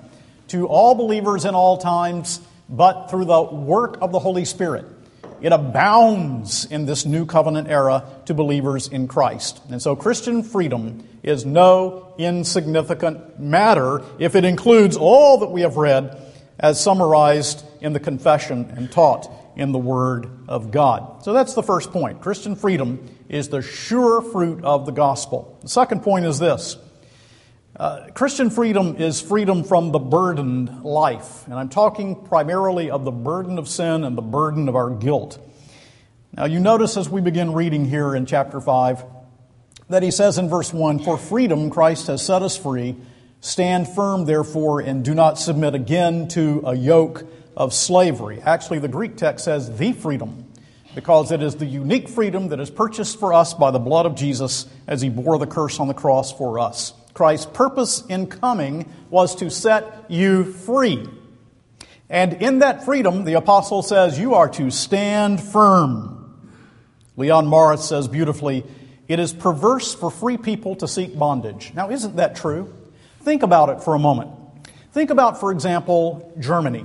to 0.48 0.68
all 0.68 0.94
believers 0.94 1.46
in 1.46 1.54
all 1.54 1.78
times, 1.78 2.42
but 2.68 3.06
through 3.06 3.24
the 3.24 3.42
work 3.42 3.96
of 4.02 4.12
the 4.12 4.18
Holy 4.18 4.44
Spirit. 4.44 4.84
It 5.40 5.52
abounds 5.52 6.64
in 6.64 6.86
this 6.86 7.04
new 7.04 7.26
covenant 7.26 7.68
era 7.68 8.04
to 8.26 8.34
believers 8.34 8.88
in 8.88 9.08
Christ. 9.08 9.60
And 9.70 9.80
so 9.80 9.94
Christian 9.96 10.42
freedom 10.42 11.06
is 11.22 11.44
no 11.44 12.14
insignificant 12.18 13.38
matter 13.38 14.02
if 14.18 14.34
it 14.34 14.44
includes 14.44 14.96
all 14.96 15.38
that 15.38 15.50
we 15.50 15.62
have 15.62 15.76
read 15.76 16.20
as 16.58 16.80
summarized 16.80 17.64
in 17.80 17.92
the 17.92 18.00
confession 18.00 18.72
and 18.76 18.90
taught 18.90 19.30
in 19.56 19.72
the 19.72 19.78
Word 19.78 20.28
of 20.48 20.70
God. 20.70 21.24
So 21.24 21.32
that's 21.32 21.54
the 21.54 21.62
first 21.62 21.90
point. 21.90 22.20
Christian 22.20 22.56
freedom 22.56 23.08
is 23.28 23.48
the 23.48 23.62
sure 23.62 24.22
fruit 24.22 24.64
of 24.64 24.86
the 24.86 24.92
gospel. 24.92 25.58
The 25.62 25.68
second 25.68 26.02
point 26.02 26.26
is 26.26 26.38
this 26.38 26.76
uh, 27.78 28.08
Christian 28.14 28.48
freedom 28.48 28.96
is 28.96 29.20
freedom 29.20 29.62
from 29.62 29.92
the 29.92 29.98
burdened 29.98 30.82
life. 30.82 31.44
And 31.44 31.54
I'm 31.54 31.68
talking 31.68 32.24
primarily 32.24 32.90
of 32.90 33.04
the 33.04 33.10
burden 33.10 33.58
of 33.58 33.68
sin 33.68 34.02
and 34.02 34.16
the 34.16 34.22
burden 34.22 34.68
of 34.68 34.76
our 34.76 34.88
guilt. 34.88 35.38
Now, 36.32 36.46
you 36.46 36.58
notice 36.58 36.96
as 36.96 37.10
we 37.10 37.20
begin 37.20 37.52
reading 37.52 37.84
here 37.84 38.14
in 38.14 38.24
chapter 38.24 38.62
5 38.62 39.04
that 39.90 40.02
he 40.02 40.10
says 40.10 40.38
in 40.38 40.48
verse 40.48 40.72
1 40.72 41.00
For 41.00 41.18
freedom 41.18 41.68
Christ 41.68 42.06
has 42.06 42.24
set 42.24 42.42
us 42.42 42.56
free. 42.56 42.96
Stand 43.40 43.88
firm, 43.88 44.24
therefore, 44.24 44.80
and 44.80 45.04
do 45.04 45.14
not 45.14 45.38
submit 45.38 45.74
again 45.74 46.28
to 46.28 46.62
a 46.64 46.74
yoke 46.74 47.24
of 47.56 47.74
slavery. 47.74 48.40
Actually, 48.40 48.78
the 48.78 48.88
Greek 48.88 49.16
text 49.16 49.44
says 49.44 49.76
the 49.76 49.92
freedom, 49.92 50.50
because 50.94 51.30
it 51.30 51.42
is 51.42 51.56
the 51.56 51.66
unique 51.66 52.08
freedom 52.08 52.48
that 52.48 52.58
is 52.58 52.70
purchased 52.70 53.20
for 53.20 53.34
us 53.34 53.52
by 53.52 53.70
the 53.70 53.78
blood 53.78 54.06
of 54.06 54.14
Jesus 54.14 54.66
as 54.86 55.02
he 55.02 55.10
bore 55.10 55.38
the 55.38 55.46
curse 55.46 55.78
on 55.78 55.88
the 55.88 55.94
cross 55.94 56.32
for 56.32 56.58
us. 56.58 56.94
Christ's 57.16 57.46
purpose 57.46 58.04
in 58.06 58.26
coming 58.26 58.92
was 59.08 59.34
to 59.36 59.50
set 59.50 60.04
you 60.08 60.44
free. 60.44 61.08
And 62.10 62.34
in 62.34 62.58
that 62.58 62.84
freedom, 62.84 63.24
the 63.24 63.32
apostle 63.32 63.82
says, 63.82 64.18
you 64.18 64.34
are 64.34 64.50
to 64.50 64.70
stand 64.70 65.42
firm. 65.42 66.52
Leon 67.16 67.46
Morris 67.46 67.88
says 67.88 68.06
beautifully, 68.06 68.64
it 69.08 69.18
is 69.18 69.32
perverse 69.32 69.94
for 69.94 70.10
free 70.10 70.36
people 70.36 70.76
to 70.76 70.86
seek 70.86 71.18
bondage. 71.18 71.72
Now, 71.74 71.88
isn't 71.90 72.16
that 72.16 72.36
true? 72.36 72.74
Think 73.22 73.42
about 73.42 73.70
it 73.70 73.82
for 73.82 73.94
a 73.94 73.98
moment. 73.98 74.30
Think 74.92 75.08
about, 75.08 75.40
for 75.40 75.52
example, 75.52 76.34
Germany. 76.38 76.84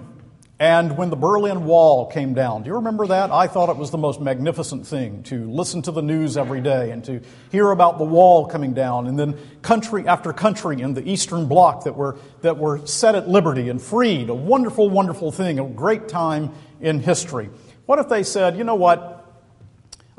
And 0.62 0.96
when 0.96 1.10
the 1.10 1.15
Berlin 1.15 1.65
Wall 1.65 2.06
came 2.06 2.36
down, 2.36 2.62
do 2.62 2.68
you 2.68 2.75
remember 2.75 3.08
that? 3.08 3.32
I 3.32 3.48
thought 3.48 3.70
it 3.70 3.77
was 3.77 3.89
the 3.89 3.98
most 3.98 4.22
magnificent 4.22 4.86
thing 4.86 5.24
to 5.24 5.50
listen 5.50 5.82
to 5.82 5.91
the 5.91 6.03
news 6.03 6.38
every 6.38 6.62
day 6.62 6.91
and 6.91 7.03
to 7.06 7.20
hear 7.51 7.72
about 7.72 7.98
the 7.98 8.03
wall 8.03 8.46
coming 8.46 8.75
down, 8.75 9.08
and 9.08 9.18
then 9.18 9.39
country 9.63 10.08
after 10.08 10.32
country 10.32 10.80
in 10.80 10.94
the 10.94 11.01
Eastern 11.10 11.48
Bloc 11.48 11.86
that 11.86 11.96
were, 11.96 12.20
that 12.41 12.60
were 12.60 12.86
set 12.86 13.15
at 13.15 13.27
liberty 13.27 13.70
and 13.70 13.82
freed. 13.82 14.30
A 14.30 14.36
wonderful, 14.36 14.88
wonderful 14.88 15.32
thing, 15.32 15.58
a 15.58 15.65
great 15.65 16.08
time 16.08 16.51
in 16.80 17.00
history. 17.00 17.50
What 17.88 17.98
if 17.98 18.08
they 18.08 18.22
said, 18.22 18.56
you 18.56 18.63
know 18.63 18.75
what? 18.75 19.25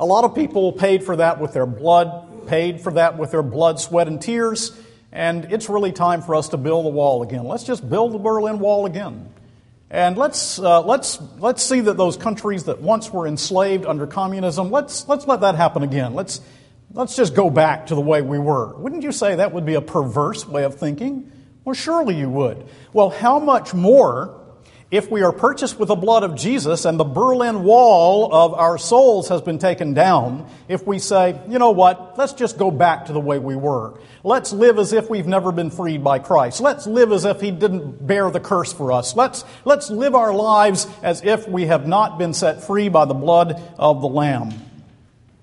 A 0.00 0.04
lot 0.04 0.24
of 0.24 0.34
people 0.34 0.72
paid 0.72 1.04
for 1.04 1.14
that 1.14 1.38
with 1.38 1.52
their 1.52 1.66
blood, 1.66 2.48
paid 2.48 2.80
for 2.80 2.94
that 2.94 3.16
with 3.16 3.30
their 3.30 3.44
blood, 3.44 3.78
sweat, 3.78 4.08
and 4.08 4.20
tears, 4.20 4.76
and 5.12 5.52
it's 5.52 5.68
really 5.68 5.92
time 5.92 6.20
for 6.20 6.34
us 6.34 6.48
to 6.48 6.56
build 6.56 6.84
the 6.84 6.90
wall 6.90 7.22
again. 7.22 7.44
Let's 7.44 7.62
just 7.62 7.88
build 7.88 8.10
the 8.10 8.18
Berlin 8.18 8.58
Wall 8.58 8.86
again. 8.86 9.32
And 9.92 10.16
let's, 10.16 10.58
uh, 10.58 10.80
let's, 10.80 11.20
let's 11.38 11.62
see 11.62 11.80
that 11.80 11.98
those 11.98 12.16
countries 12.16 12.64
that 12.64 12.80
once 12.80 13.12
were 13.12 13.26
enslaved 13.26 13.84
under 13.84 14.06
communism, 14.06 14.70
let's, 14.70 15.06
let's 15.06 15.26
let 15.26 15.42
that 15.42 15.54
happen 15.54 15.82
again. 15.82 16.14
Let's, 16.14 16.40
let's 16.94 17.14
just 17.14 17.34
go 17.34 17.50
back 17.50 17.88
to 17.88 17.94
the 17.94 18.00
way 18.00 18.22
we 18.22 18.38
were. 18.38 18.74
Wouldn't 18.78 19.02
you 19.02 19.12
say 19.12 19.34
that 19.34 19.52
would 19.52 19.66
be 19.66 19.74
a 19.74 19.82
perverse 19.82 20.48
way 20.48 20.64
of 20.64 20.76
thinking? 20.76 21.30
Well, 21.66 21.74
surely 21.74 22.14
you 22.14 22.30
would. 22.30 22.64
Well, 22.94 23.10
how 23.10 23.38
much 23.38 23.74
more 23.74 24.41
if 24.92 25.10
we 25.10 25.22
are 25.22 25.32
purchased 25.32 25.78
with 25.78 25.88
the 25.88 25.96
blood 25.96 26.22
of 26.22 26.36
Jesus 26.36 26.84
and 26.84 27.00
the 27.00 27.04
Berlin 27.04 27.64
Wall 27.64 28.32
of 28.32 28.52
our 28.52 28.76
souls 28.76 29.30
has 29.30 29.40
been 29.40 29.58
taken 29.58 29.94
down, 29.94 30.46
if 30.68 30.86
we 30.86 30.98
say, 30.98 31.40
you 31.48 31.58
know 31.58 31.70
what, 31.70 32.18
let's 32.18 32.34
just 32.34 32.58
go 32.58 32.70
back 32.70 33.06
to 33.06 33.14
the 33.14 33.18
way 33.18 33.38
we 33.38 33.56
were. 33.56 33.98
Let's 34.22 34.52
live 34.52 34.78
as 34.78 34.92
if 34.92 35.08
we've 35.08 35.26
never 35.26 35.50
been 35.50 35.70
freed 35.70 36.04
by 36.04 36.18
Christ. 36.18 36.60
Let's 36.60 36.86
live 36.86 37.10
as 37.10 37.24
if 37.24 37.40
He 37.40 37.50
didn't 37.50 38.06
bear 38.06 38.30
the 38.30 38.38
curse 38.38 38.74
for 38.74 38.92
us. 38.92 39.16
Let's, 39.16 39.46
let's 39.64 39.88
live 39.88 40.14
our 40.14 40.34
lives 40.34 40.86
as 41.02 41.24
if 41.24 41.48
we 41.48 41.66
have 41.66 41.88
not 41.88 42.18
been 42.18 42.34
set 42.34 42.62
free 42.62 42.90
by 42.90 43.06
the 43.06 43.14
blood 43.14 43.62
of 43.78 44.02
the 44.02 44.08
Lamb. 44.08 44.52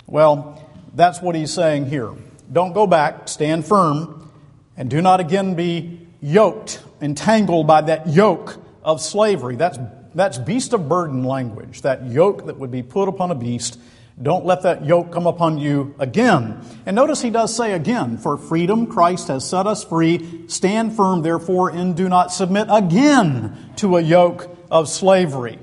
Well, 0.06 0.63
that's 0.94 1.24
what 1.24 1.34
He's 1.34 1.51
saying 1.51 1.88
here. 1.88 2.13
Don't 2.53 2.74
go 2.74 2.86
back, 2.86 3.27
stand 3.27 3.65
firm, 3.65 4.32
and 4.77 4.91
do 4.91 5.01
not 5.01 5.20
again 5.20 5.56
be 5.56 6.08
yoked, 6.22 6.84
entangled 7.01 7.65
by 7.65 7.82
that 7.82 8.10
yoke 8.10 8.60
of 8.83 9.01
slavery. 9.01 9.55
That's, 9.55 9.77
that's 10.13 10.38
beast 10.38 10.74
of 10.74 10.89
burden 10.89 11.24
language, 11.24 11.81
that 11.81 12.05
yoke 12.07 12.45
that 12.45 12.57
would 12.57 12.71
be 12.71 12.83
put 12.83 13.07
upon 13.07 13.31
a 13.31 13.36
beast. 13.36 13.79
Don't 14.21 14.45
let 14.45 14.63
that 14.63 14.86
yoke 14.86 15.12
come 15.13 15.27
upon 15.27 15.59
you 15.59 15.95
again. 15.98 16.62
And 16.86 16.95
notice 16.95 17.21
he 17.21 17.29
does 17.29 17.55
say 17.55 17.71
again, 17.71 18.17
for 18.17 18.38
freedom 18.38 18.88
Christ 18.88 19.29
has 19.29 19.48
set 19.48 19.65
us 19.65 19.83
free. 19.83 20.48
Stand 20.48 20.95
firm, 20.95 21.21
therefore, 21.21 21.69
and 21.69 21.95
do 21.95 22.09
not 22.09 22.33
submit 22.33 22.67
again 22.69 23.74
to 23.77 23.95
a 23.95 24.01
yoke 24.01 24.50
of 24.69 24.89
slavery. 24.89 25.57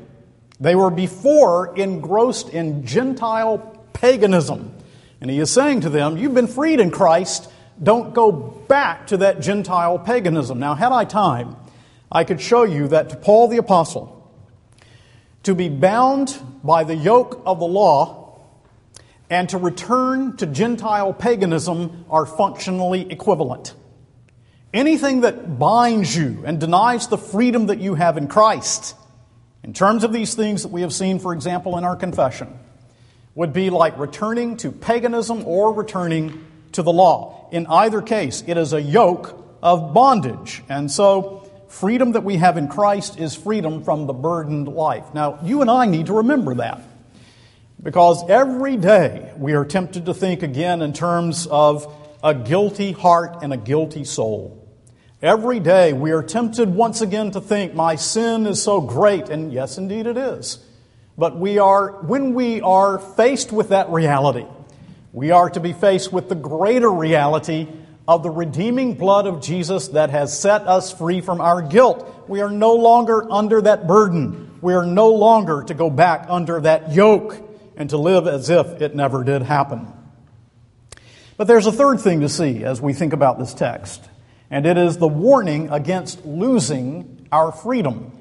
They 0.59 0.75
were 0.75 0.91
before 0.91 1.77
engrossed 1.77 2.49
in 2.49 2.87
Gentile 2.87 3.59
paganism. 3.93 4.75
And 5.21 5.31
he 5.31 5.39
is 5.39 5.51
saying 5.51 5.83
to 5.83 5.91
them, 5.91 6.17
You've 6.17 6.35
been 6.35 6.47
freed 6.47 6.81
in 6.81 6.91
Christ. 6.91 7.51
Don't 7.83 8.15
go 8.15 8.33
back 8.33 9.09
to 9.09 9.19
that 9.19 9.41
Gentile 9.41 9.99
paganism. 9.99 10.59
Now, 10.59 10.75
had 10.75 10.93
I 10.93 11.05
time, 11.05 11.57
I 12.11 12.25
could 12.25 12.41
show 12.41 12.63
you 12.63 12.89
that 12.89 13.11
to 13.11 13.17
Paul 13.17 13.49
the 13.49 13.57
Apostle, 13.57 14.13
to 15.43 15.55
be 15.55 15.69
bound 15.69 16.39
by 16.63 16.85
the 16.85 16.97
yoke 16.97 17.43
of 17.47 17.59
the 17.59 17.67
law 17.67 18.41
and 19.29 19.49
to 19.49 19.59
return 19.59 20.37
to 20.37 20.47
Gentile 20.47 21.13
paganism 21.13 22.05
are 22.11 22.27
functionally 22.27 23.11
equivalent. 23.11 23.75
Anything 24.73 25.23
that 25.23 25.59
binds 25.59 26.17
you 26.17 26.43
and 26.45 26.61
denies 26.61 27.09
the 27.09 27.19
freedom 27.19 27.67
that 27.67 27.79
you 27.79 27.95
have 27.95 28.17
in 28.17 28.29
Christ, 28.29 28.95
in 29.63 29.73
terms 29.73 30.05
of 30.05 30.13
these 30.13 30.35
things 30.35 30.63
that 30.63 30.69
we 30.69 30.83
have 30.83 30.93
seen, 30.93 31.19
for 31.19 31.33
example, 31.33 31.79
in 31.79 31.85
our 31.85 31.97
confession, 31.97 32.59
would 33.35 33.53
be 33.53 33.71
like 33.71 33.99
returning 33.99 34.57
to 34.59 34.71
paganism 34.71 35.45
or 35.45 35.73
returning 35.73 36.45
to 36.73 36.83
the 36.83 36.93
law. 36.93 37.49
In 37.53 37.67
either 37.67 38.03
case, 38.03 38.45
it 38.47 38.57
is 38.57 38.73
a 38.73 38.81
yoke 38.81 39.45
of 39.63 39.93
bondage. 39.93 40.63
And 40.69 40.91
so, 40.91 41.46
freedom 41.69 42.13
that 42.13 42.25
we 42.25 42.37
have 42.37 42.57
in 42.57 42.69
Christ 42.69 43.19
is 43.19 43.35
freedom 43.35 43.85
from 43.85 44.07
the 44.07 44.13
burdened 44.13 44.69
life. 44.69 45.15
Now, 45.15 45.39
you 45.43 45.61
and 45.61 45.71
I 45.71 45.87
need 45.87 46.07
to 46.07 46.15
remember 46.15 46.55
that. 46.57 46.83
Because 47.83 48.29
every 48.29 48.77
day 48.77 49.33
we 49.37 49.53
are 49.53 49.65
tempted 49.65 50.07
to 50.07 50.15
think 50.15 50.43
again 50.43 50.83
in 50.83 50.93
terms 50.93 51.47
of 51.47 51.93
a 52.23 52.35
guilty 52.35 52.93
heart 52.93 53.43
and 53.43 53.53
a 53.53 53.57
guilty 53.57 54.05
soul. 54.05 54.67
Every 55.23 55.61
day 55.61 55.93
we 55.93 56.11
are 56.13 56.23
tempted 56.23 56.69
once 56.69 57.01
again 57.01 57.31
to 57.33 57.41
think, 57.41 57.75
my 57.75 57.97
sin 57.97 58.47
is 58.47 58.63
so 58.63 58.81
great, 58.81 59.29
and 59.29 59.53
yes, 59.53 59.79
indeed 59.79 60.07
it 60.07 60.17
is. 60.17 60.59
But 61.19 61.39
we 61.39 61.59
are, 61.59 62.03
when 62.03 62.35
we 62.35 62.61
are 62.61 62.99
faced 62.99 63.53
with 63.53 63.71
that 63.71 63.89
reality, 63.91 64.47
we 65.13 65.31
are 65.31 65.49
to 65.49 65.61
be 65.61 65.73
faced 65.73 66.13
with 66.13 66.29
the 66.29 66.35
greater 66.35 66.91
reality 66.91 67.69
of 68.09 68.23
the 68.23 68.31
redeeming 68.31 68.95
blood 68.95 69.27
of 69.27 69.43
Jesus 69.43 69.89
that 69.89 70.11
has 70.11 70.39
set 70.39 70.63
us 70.63 70.93
free 70.93 71.21
from 71.21 71.41
our 71.41 71.61
guilt. 71.61 72.25
We 72.29 72.41
are 72.41 72.51
no 72.51 72.75
longer 72.75 73.31
under 73.31 73.61
that 73.63 73.87
burden. 73.87 74.59
We 74.61 74.75
are 74.75 74.87
no 74.87 75.11
longer 75.11 75.65
to 75.65 75.75
go 75.75 75.91
back 75.91 76.27
under 76.29 76.61
that 76.61 76.93
yoke 76.93 77.37
and 77.77 77.91
to 77.91 77.99
live 77.99 78.27
as 78.27 78.49
if 78.49 78.81
it 78.81 78.95
never 78.95 79.25
did 79.25 79.43
happen. 79.43 79.93
But 81.37 81.47
there's 81.49 81.67
a 81.67 81.73
third 81.73 82.01
thing 82.01 82.21
to 82.21 82.29
see 82.29 82.65
as 82.65 82.81
we 82.81 82.93
think 82.93 83.13
about 83.13 83.39
this 83.39 83.53
text, 83.53 84.03
and 84.51 84.65
it 84.65 84.79
is 84.79 84.97
the 84.97 85.09
warning 85.09 85.71
against 85.71 86.25
losing 86.25 87.29
our 87.31 87.53
freedom. 87.53 88.13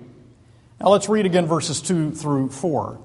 Now 0.80 0.90
let's 0.90 1.08
read 1.08 1.26
again 1.26 1.46
verses 1.46 1.82
2 1.82 2.12
through 2.12 2.50
4. 2.50 3.00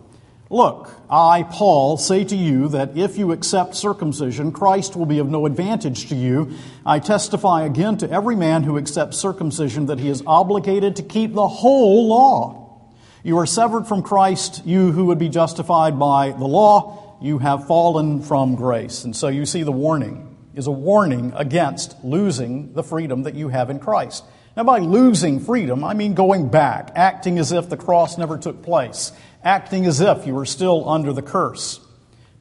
Look, 0.53 0.91
I, 1.09 1.45
Paul, 1.45 1.97
say 1.97 2.25
to 2.25 2.35
you 2.35 2.71
that 2.71 2.97
if 2.97 3.17
you 3.17 3.31
accept 3.31 3.77
circumcision, 3.77 4.51
Christ 4.51 4.97
will 4.97 5.07
be 5.07 5.21
of 5.21 5.29
no 5.29 5.47
advantage 5.47 6.09
to 6.09 6.17
you. 6.17 6.57
I 6.85 6.99
testify 6.99 7.63
again 7.63 7.99
to 7.99 8.11
every 8.11 8.35
man 8.35 8.65
who 8.65 8.77
accepts 8.77 9.17
circumcision 9.17 9.87
that 9.87 10.01
he 10.01 10.09
is 10.09 10.25
obligated 10.27 10.97
to 10.97 11.05
keep 11.05 11.35
the 11.35 11.47
whole 11.47 12.09
law. 12.09 12.91
You 13.23 13.39
are 13.39 13.47
severed 13.47 13.87
from 13.87 14.03
Christ, 14.03 14.67
you 14.67 14.91
who 14.91 15.05
would 15.07 15.21
be 15.21 15.29
justified 15.29 16.01
by 16.01 16.33
the 16.33 16.47
law, 16.47 17.17
you 17.23 17.39
have 17.39 17.69
fallen 17.69 18.21
from 18.21 18.57
grace. 18.57 19.05
And 19.05 19.15
so 19.15 19.29
you 19.29 19.47
see 19.47 19.63
the 19.63 19.71
warning 19.71 20.37
is 20.57 20.67
a 20.67 20.73
warning 20.73 21.33
against 21.37 21.95
losing 22.03 22.73
the 22.73 22.83
freedom 22.83 23.23
that 23.23 23.37
you 23.37 23.49
have 23.49 23.71
in 23.71 23.79
Christ. 23.79 24.25
Now, 24.57 24.65
by 24.65 24.81
losing 24.81 25.39
freedom, 25.39 25.85
I 25.85 25.95
mean 25.95 26.15
going 26.15 26.49
back, 26.49 26.91
acting 26.97 27.39
as 27.39 27.53
if 27.53 27.69
the 27.69 27.77
cross 27.77 28.19
never 28.19 28.37
took 28.37 28.63
place, 28.63 29.13
acting 29.45 29.87
as 29.87 30.01
if 30.01 30.27
you 30.27 30.35
were 30.35 30.47
still 30.47 30.89
under 30.89 31.13
the 31.13 31.23
curse. 31.23 31.81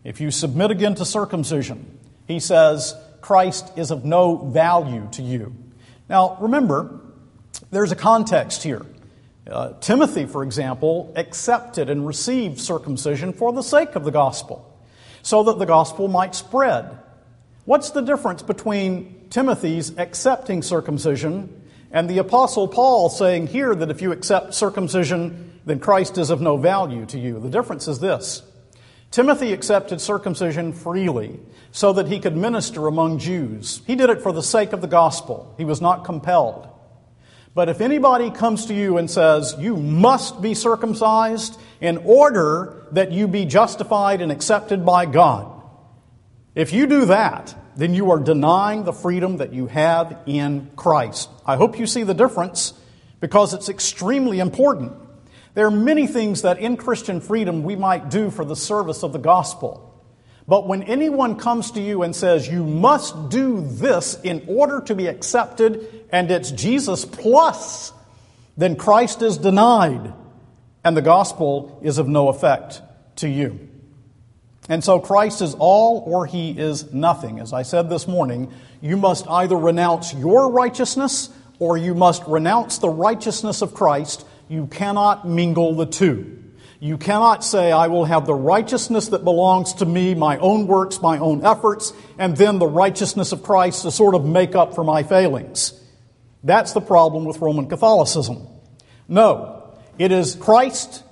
If 0.03 0.22
you 0.22 0.32
submit 0.32 0.72
again 0.72 0.96
to 0.96 1.06
circumcision, 1.06 1.98
he 2.27 2.39
says, 2.39 2.96
Christ 3.22 3.72
is 3.77 3.91
of 3.91 4.06
no 4.06 4.38
value 4.38 5.08
to 5.12 5.22
you. 5.22 5.56
Now, 6.08 6.38
remember, 6.39 7.01
there's 7.72 7.91
a 7.91 7.96
context 7.96 8.63
here. 8.63 8.86
Uh, 9.50 9.74
Timothy, 9.79 10.25
for 10.25 10.44
example, 10.44 11.12
accepted 11.15 11.89
and 11.89 12.06
received 12.06 12.60
circumcision 12.60 13.34
for 13.34 13.51
the 13.51 13.63
sake 13.63 13.96
of 13.96 14.03
the 14.03 14.12
gospel, 14.12 14.65
so 15.22 15.44
that 15.44 15.60
the 15.60 15.65
gospel 15.65 16.08
might 16.08 16.36
spread. 16.36 16.98
What's 17.65 17.91
the 17.91 18.01
difference 18.01 18.41
between 18.41 19.27
Timothy's 19.29 19.98
accepting 19.98 20.62
circumcision 20.62 21.62
and 21.91 22.10
the 22.10 22.20
Apostle 22.20 22.68
Paul 22.68 23.10
saying 23.10 23.48
here 23.48 23.74
that 23.74 23.89
if 23.89 24.01
you 24.01 24.12
accept 24.12 24.53
circumcision, 24.53 25.59
then 25.70 25.80
Christ 25.80 26.18
is 26.18 26.30
of 26.30 26.42
no 26.42 26.58
value 26.58 27.06
to 27.08 27.20
you? 27.20 27.40
The 27.40 27.50
difference 27.50 27.88
is 27.88 28.00
this 28.00 28.42
Timothy 29.12 29.54
accepted 29.54 30.02
circumcision 30.02 30.74
freely 30.74 31.40
so 31.72 31.94
that 31.94 32.08
he 32.08 32.20
could 32.20 32.36
minister 32.36 32.88
among 32.88 33.20
Jews. 33.20 33.82
He 33.86 33.96
did 33.96 34.10
it 34.10 34.22
for 34.22 34.32
the 34.32 34.44
sake 34.44 34.74
of 34.74 34.82
the 34.82 34.88
gospel, 34.88 35.54
he 35.58 35.66
was 35.66 35.82
not 35.82 36.06
compelled. 36.06 36.68
But 37.56 37.68
if 37.68 37.82
anybody 37.82 38.30
comes 38.30 38.68
to 38.68 38.76
you 38.76 38.98
and 38.98 39.10
says, 39.10 39.56
You 39.60 39.76
must 39.76 40.42
be 40.42 40.54
circumcised 40.54 41.60
in 41.82 41.98
order 41.98 42.88
that 42.92 43.12
you 43.12 43.28
be 43.28 43.46
justified 43.46 44.22
and 44.22 44.32
accepted 44.32 44.86
by 44.86 45.06
God, 45.06 45.52
if 46.56 46.74
you 46.74 46.88
do 46.88 47.06
that, 47.06 47.56
then 47.76 47.94
you 47.94 48.12
are 48.12 48.20
denying 48.20 48.84
the 48.84 48.94
freedom 48.94 49.38
that 49.38 49.54
you 49.54 49.68
have 49.68 50.18
in 50.26 50.70
Christ. 50.76 51.30
I 51.46 51.56
hope 51.56 51.80
you 51.80 51.88
see 51.88 52.04
the 52.04 52.14
difference 52.14 52.74
because 53.20 53.54
it's 53.54 53.70
extremely 53.70 54.40
important. 54.40 54.94
There 55.53 55.65
are 55.65 55.72
many 55.72 56.08
things 56.08 56.44
that 56.44 56.60
in 56.60 56.77
Christian 56.77 57.22
freedom 57.22 57.63
we 57.63 57.75
might 57.75 58.10
do 58.10 58.29
for 58.29 58.46
the 58.46 58.56
service 58.56 59.03
of 59.03 59.13
the 59.13 59.20
gospel. 59.20 59.86
But 60.48 60.68
when 60.68 60.84
anyone 60.84 61.36
comes 61.36 61.72
to 61.72 61.82
you 61.82 62.01
and 62.01 62.15
says, 62.15 62.48
you 62.48 62.63
must 62.63 63.29
do 63.29 63.62
this 63.62 64.20
in 64.22 64.46
order 64.48 64.82
to 64.82 64.96
be 64.96 65.08
accepted, 65.08 66.06
and 66.12 66.32
it's 66.32 66.50
Jesus 66.50 67.06
plus, 67.06 67.94
then 68.58 68.75
Christ 68.75 69.22
is 69.22 69.38
denied, 69.38 70.12
and 70.84 70.98
the 70.98 71.03
gospel 71.03 71.79
is 71.84 72.00
of 72.00 72.08
no 72.08 72.29
effect 72.29 72.82
to 73.18 73.29
you. 73.29 73.70
And 74.70 74.84
so 74.84 75.00
Christ 75.00 75.41
is 75.41 75.56
all 75.56 76.03
or 76.06 76.25
he 76.25 76.51
is 76.51 76.94
nothing. 76.94 77.39
As 77.39 77.53
I 77.53 77.63
said 77.63 77.89
this 77.89 78.08
morning, 78.08 78.51
you 78.82 78.98
must 78.98 79.27
either 79.27 79.56
renounce 79.56 80.13
your 80.13 80.51
righteousness 80.51 81.29
or 81.58 81.77
you 81.77 81.94
must 81.94 82.24
renounce 82.27 82.77
the 82.77 82.89
righteousness 82.89 83.62
of 83.62 83.74
Christ. 83.74 84.25
You 84.50 84.68
cannot 84.68 85.27
mingle 85.27 85.75
the 85.75 85.86
two. 85.86 86.44
You 86.79 86.98
cannot 86.98 87.44
say, 87.44 87.72
I 87.72 87.88
will 87.88 88.06
have 88.06 88.25
the 88.25 88.34
righteousness 88.34 89.10
that 89.10 89.24
belongs 89.24 89.74
to 89.75 89.86
me, 89.86 90.15
my 90.15 90.38
own 90.38 90.65
works, 90.65 91.01
my 91.01 91.20
own 91.20 91.46
efforts, 91.46 91.94
and 92.18 92.36
then 92.36 92.58
the 92.58 92.68
righteousness 92.68 93.32
of 93.32 93.44
Christ 93.44 93.84
to 93.84 93.91
sort 93.91 94.15
of 94.15 94.25
make 94.25 94.56
up 94.56 94.74
for 94.74 94.84
my 94.84 95.03
failings. 95.03 95.74
That's 96.44 96.74
the 96.74 96.82
problem 96.82 97.25
with 97.25 97.39
Roman 97.39 97.68
Catholicism. 97.68 98.48
No, 99.08 99.74
it 99.98 100.12
is 100.12 100.36
Christ 100.36 101.03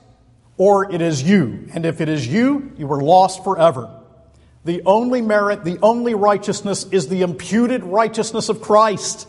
or 0.58 0.91
it 0.91 1.01
is 1.01 1.22
you. 1.22 1.67
And 1.74 1.86
if 1.86 2.01
it 2.01 2.10
is 2.10 2.25
you, 2.25 2.72
you 2.77 2.91
are 2.91 3.01
lost 3.01 3.44
forever. 3.44 3.94
The 4.65 4.82
only 4.86 5.22
merit, 5.22 5.63
the 5.63 5.79
only 5.82 6.15
righteousness 6.15 6.86
is 6.91 7.08
the 7.08 7.22
imputed 7.22 7.84
righteousness 7.84 8.50
of 8.50 8.62
Christ 8.62 9.27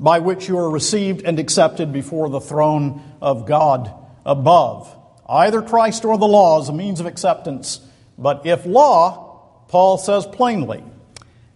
by 0.00 0.18
which 0.18 0.48
you 0.48 0.58
are 0.58 0.70
received 0.70 1.22
and 1.22 1.38
accepted 1.38 1.92
before 1.92 2.30
the 2.30 2.40
throne 2.40 3.02
of 3.20 3.46
God 3.46 3.92
above. 4.24 4.96
Either 5.28 5.60
Christ 5.60 6.04
or 6.06 6.16
the 6.16 6.26
law 6.26 6.60
is 6.60 6.70
a 6.70 6.72
means 6.72 7.00
of 7.00 7.06
acceptance. 7.06 7.80
But 8.18 8.46
if 8.46 8.64
law, 8.64 9.64
Paul 9.68 9.98
says 9.98 10.26
plainly, 10.26 10.82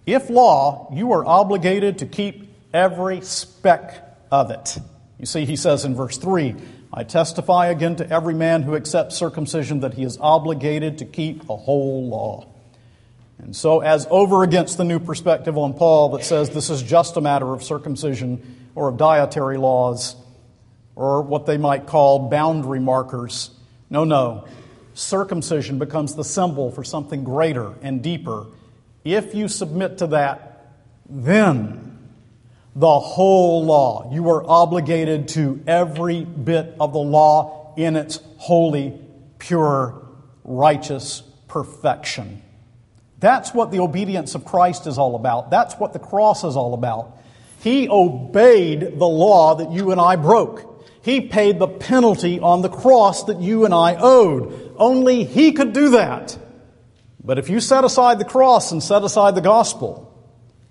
if 0.07 0.29
law, 0.29 0.91
you 0.93 1.13
are 1.13 1.25
obligated 1.25 1.99
to 1.99 2.07
keep 2.07 2.55
every 2.73 3.23
speck 3.23 4.17
of 4.31 4.51
it. 4.51 4.79
You 5.19 5.27
see, 5.27 5.47
he 5.47 5.57
says 5.57 5.87
in 5.87 5.95
verse 5.95 6.19
3 6.19 6.55
I 6.93 7.03
testify 7.03 7.69
again 7.69 7.97
to 7.97 8.09
every 8.09 8.35
man 8.35 8.63
who 8.63 8.77
accepts 8.77 9.17
circumcision 9.17 9.81
that 9.81 9.95
he 9.95 10.05
is 10.05 10.19
obligated 10.21 10.99
to 10.99 11.07
keep 11.07 11.47
the 11.47 11.57
whole 11.57 12.09
law. 12.09 12.54
And 13.39 13.55
so, 13.55 13.81
as 13.81 14.07
over 14.11 14.43
against 14.43 14.79
the 14.79 14.85
new 14.85 15.01
perspective 15.01 15.59
on 15.59 15.75
Paul 15.75 16.11
that 16.11 16.25
says 16.25 16.51
this 16.51 16.71
is 16.71 16.83
just 16.83 17.17
a 17.17 17.21
matter 17.21 17.53
of 17.53 17.63
circumcision 17.63 18.69
or 18.75 18.89
of 18.89 18.97
dietary 18.97 19.59
laws 19.59 20.17
or 20.97 21.23
what 21.23 21.47
they 21.47 21.57
might 21.57 21.87
call 21.87 22.29
boundary 22.29 22.81
markers, 22.81 23.51
no, 23.91 24.05
no. 24.05 24.47
Circumcision 24.95 25.79
becomes 25.79 26.15
the 26.15 26.25
symbol 26.25 26.71
for 26.71 26.85
something 26.85 27.25
greater 27.25 27.75
and 27.83 28.03
deeper. 28.03 28.47
If 29.05 29.35
you 29.35 29.49
submit 29.49 29.99
to 29.99 30.07
that, 30.09 30.73
then 31.09 31.99
the 32.77 32.99
whole 32.99 33.65
law, 33.65 34.11
you 34.13 34.29
are 34.31 34.49
obligated 34.49 35.29
to 35.29 35.63
every 35.67 36.25
bit 36.25 36.75
of 36.81 36.93
the 36.93 36.99
law 36.99 37.75
in 37.77 37.97
its 37.97 38.21
holy, 38.39 38.99
pure, 39.39 40.03
righteous 40.45 41.23
perfection. 41.49 42.43
That's 43.25 43.55
what 43.55 43.71
the 43.71 43.81
obedience 43.81 44.35
of 44.35 44.45
Christ 44.45 44.87
is 44.87 44.99
all 44.99 45.17
about. 45.17 45.49
That's 45.49 45.77
what 45.77 45.95
the 45.95 45.99
cross 45.99 46.45
is 46.45 46.57
all 46.57 46.75
about. 46.75 47.19
He 47.61 47.89
obeyed 47.89 48.99
the 48.99 49.07
law 49.07 49.55
that 49.55 49.73
you 49.73 49.93
and 49.93 49.99
I 49.99 50.17
broke. 50.17 50.85
He 51.01 51.23
paid 51.23 51.59
the 51.59 51.67
penalty 51.67 52.39
on 52.39 52.61
the 52.61 52.69
cross 52.69 53.25
that 53.25 53.41
you 53.41 53.65
and 53.65 53.73
I 53.73 53.97
owed. 53.99 54.75
Only 54.77 55.25
He 55.25 55.53
could 55.53 55.73
do 55.73 55.93
that. 55.93 56.37
But 57.25 57.39
if 57.39 57.49
you 57.49 57.61
set 57.61 57.83
aside 57.83 58.19
the 58.19 58.27
cross 58.27 58.73
and 58.73 58.83
set 58.83 59.03
aside 59.03 59.35
the 59.35 59.41
gospel, 59.41 60.15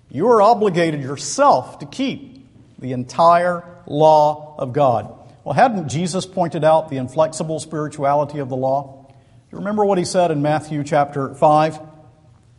you 0.08 0.28
are 0.28 0.40
obligated 0.40 1.02
yourself 1.02 1.80
to 1.80 1.86
keep 1.86 2.48
the 2.78 2.92
entire 2.92 3.64
law 3.84 4.54
of 4.58 4.72
God. 4.72 5.12
Well, 5.42 5.54
hadn't 5.54 5.88
Jesus 5.88 6.24
pointed 6.24 6.62
out 6.62 6.88
the 6.88 6.98
inflexible 6.98 7.58
spirituality 7.58 8.38
of 8.38 8.48
the 8.48 8.56
law? 8.56 9.06
Do 9.08 9.14
you 9.50 9.58
remember 9.58 9.84
what 9.84 9.98
he 9.98 10.04
said 10.04 10.30
in 10.30 10.40
Matthew 10.40 10.84
chapter 10.84 11.34
5, 11.34 11.93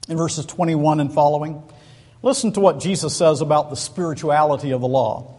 in 0.07 0.17
verses 0.17 0.45
21 0.45 0.99
and 0.99 1.13
following? 1.13 1.63
Listen 2.21 2.51
to 2.53 2.59
what 2.59 2.79
Jesus 2.79 3.15
says 3.15 3.41
about 3.41 3.69
the 3.69 3.75
spirituality 3.75 4.71
of 4.71 4.81
the 4.81 4.87
law. 4.87 5.35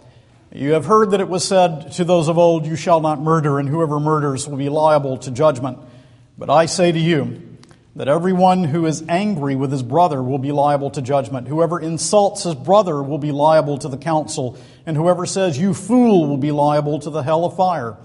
You 0.52 0.72
have 0.72 0.86
heard 0.86 1.10
that 1.10 1.20
it 1.20 1.28
was 1.28 1.46
said 1.46 1.92
to 1.92 2.04
those 2.04 2.28
of 2.28 2.38
old, 2.38 2.64
You 2.64 2.76
shall 2.76 3.00
not 3.00 3.20
murder, 3.20 3.58
and 3.58 3.68
whoever 3.68 3.98
murders 3.98 4.48
will 4.48 4.56
be 4.56 4.68
liable 4.68 5.18
to 5.18 5.30
judgment. 5.30 5.78
But 6.38 6.48
I 6.48 6.66
say 6.66 6.92
to 6.92 6.98
you 6.98 7.42
that 7.96 8.08
everyone 8.08 8.64
who 8.64 8.86
is 8.86 9.02
angry 9.08 9.56
with 9.56 9.72
his 9.72 9.82
brother 9.82 10.22
will 10.22 10.38
be 10.38 10.52
liable 10.52 10.90
to 10.90 11.02
judgment. 11.02 11.48
Whoever 11.48 11.80
insults 11.80 12.44
his 12.44 12.54
brother 12.54 13.02
will 13.02 13.18
be 13.18 13.32
liable 13.32 13.78
to 13.78 13.88
the 13.88 13.96
council, 13.96 14.56
and 14.86 14.96
whoever 14.96 15.26
says, 15.26 15.58
You 15.58 15.74
fool, 15.74 16.28
will 16.28 16.36
be 16.36 16.52
liable 16.52 17.00
to 17.00 17.10
the 17.10 17.22
hell 17.22 17.44
of 17.44 17.56
fire. 17.56 17.96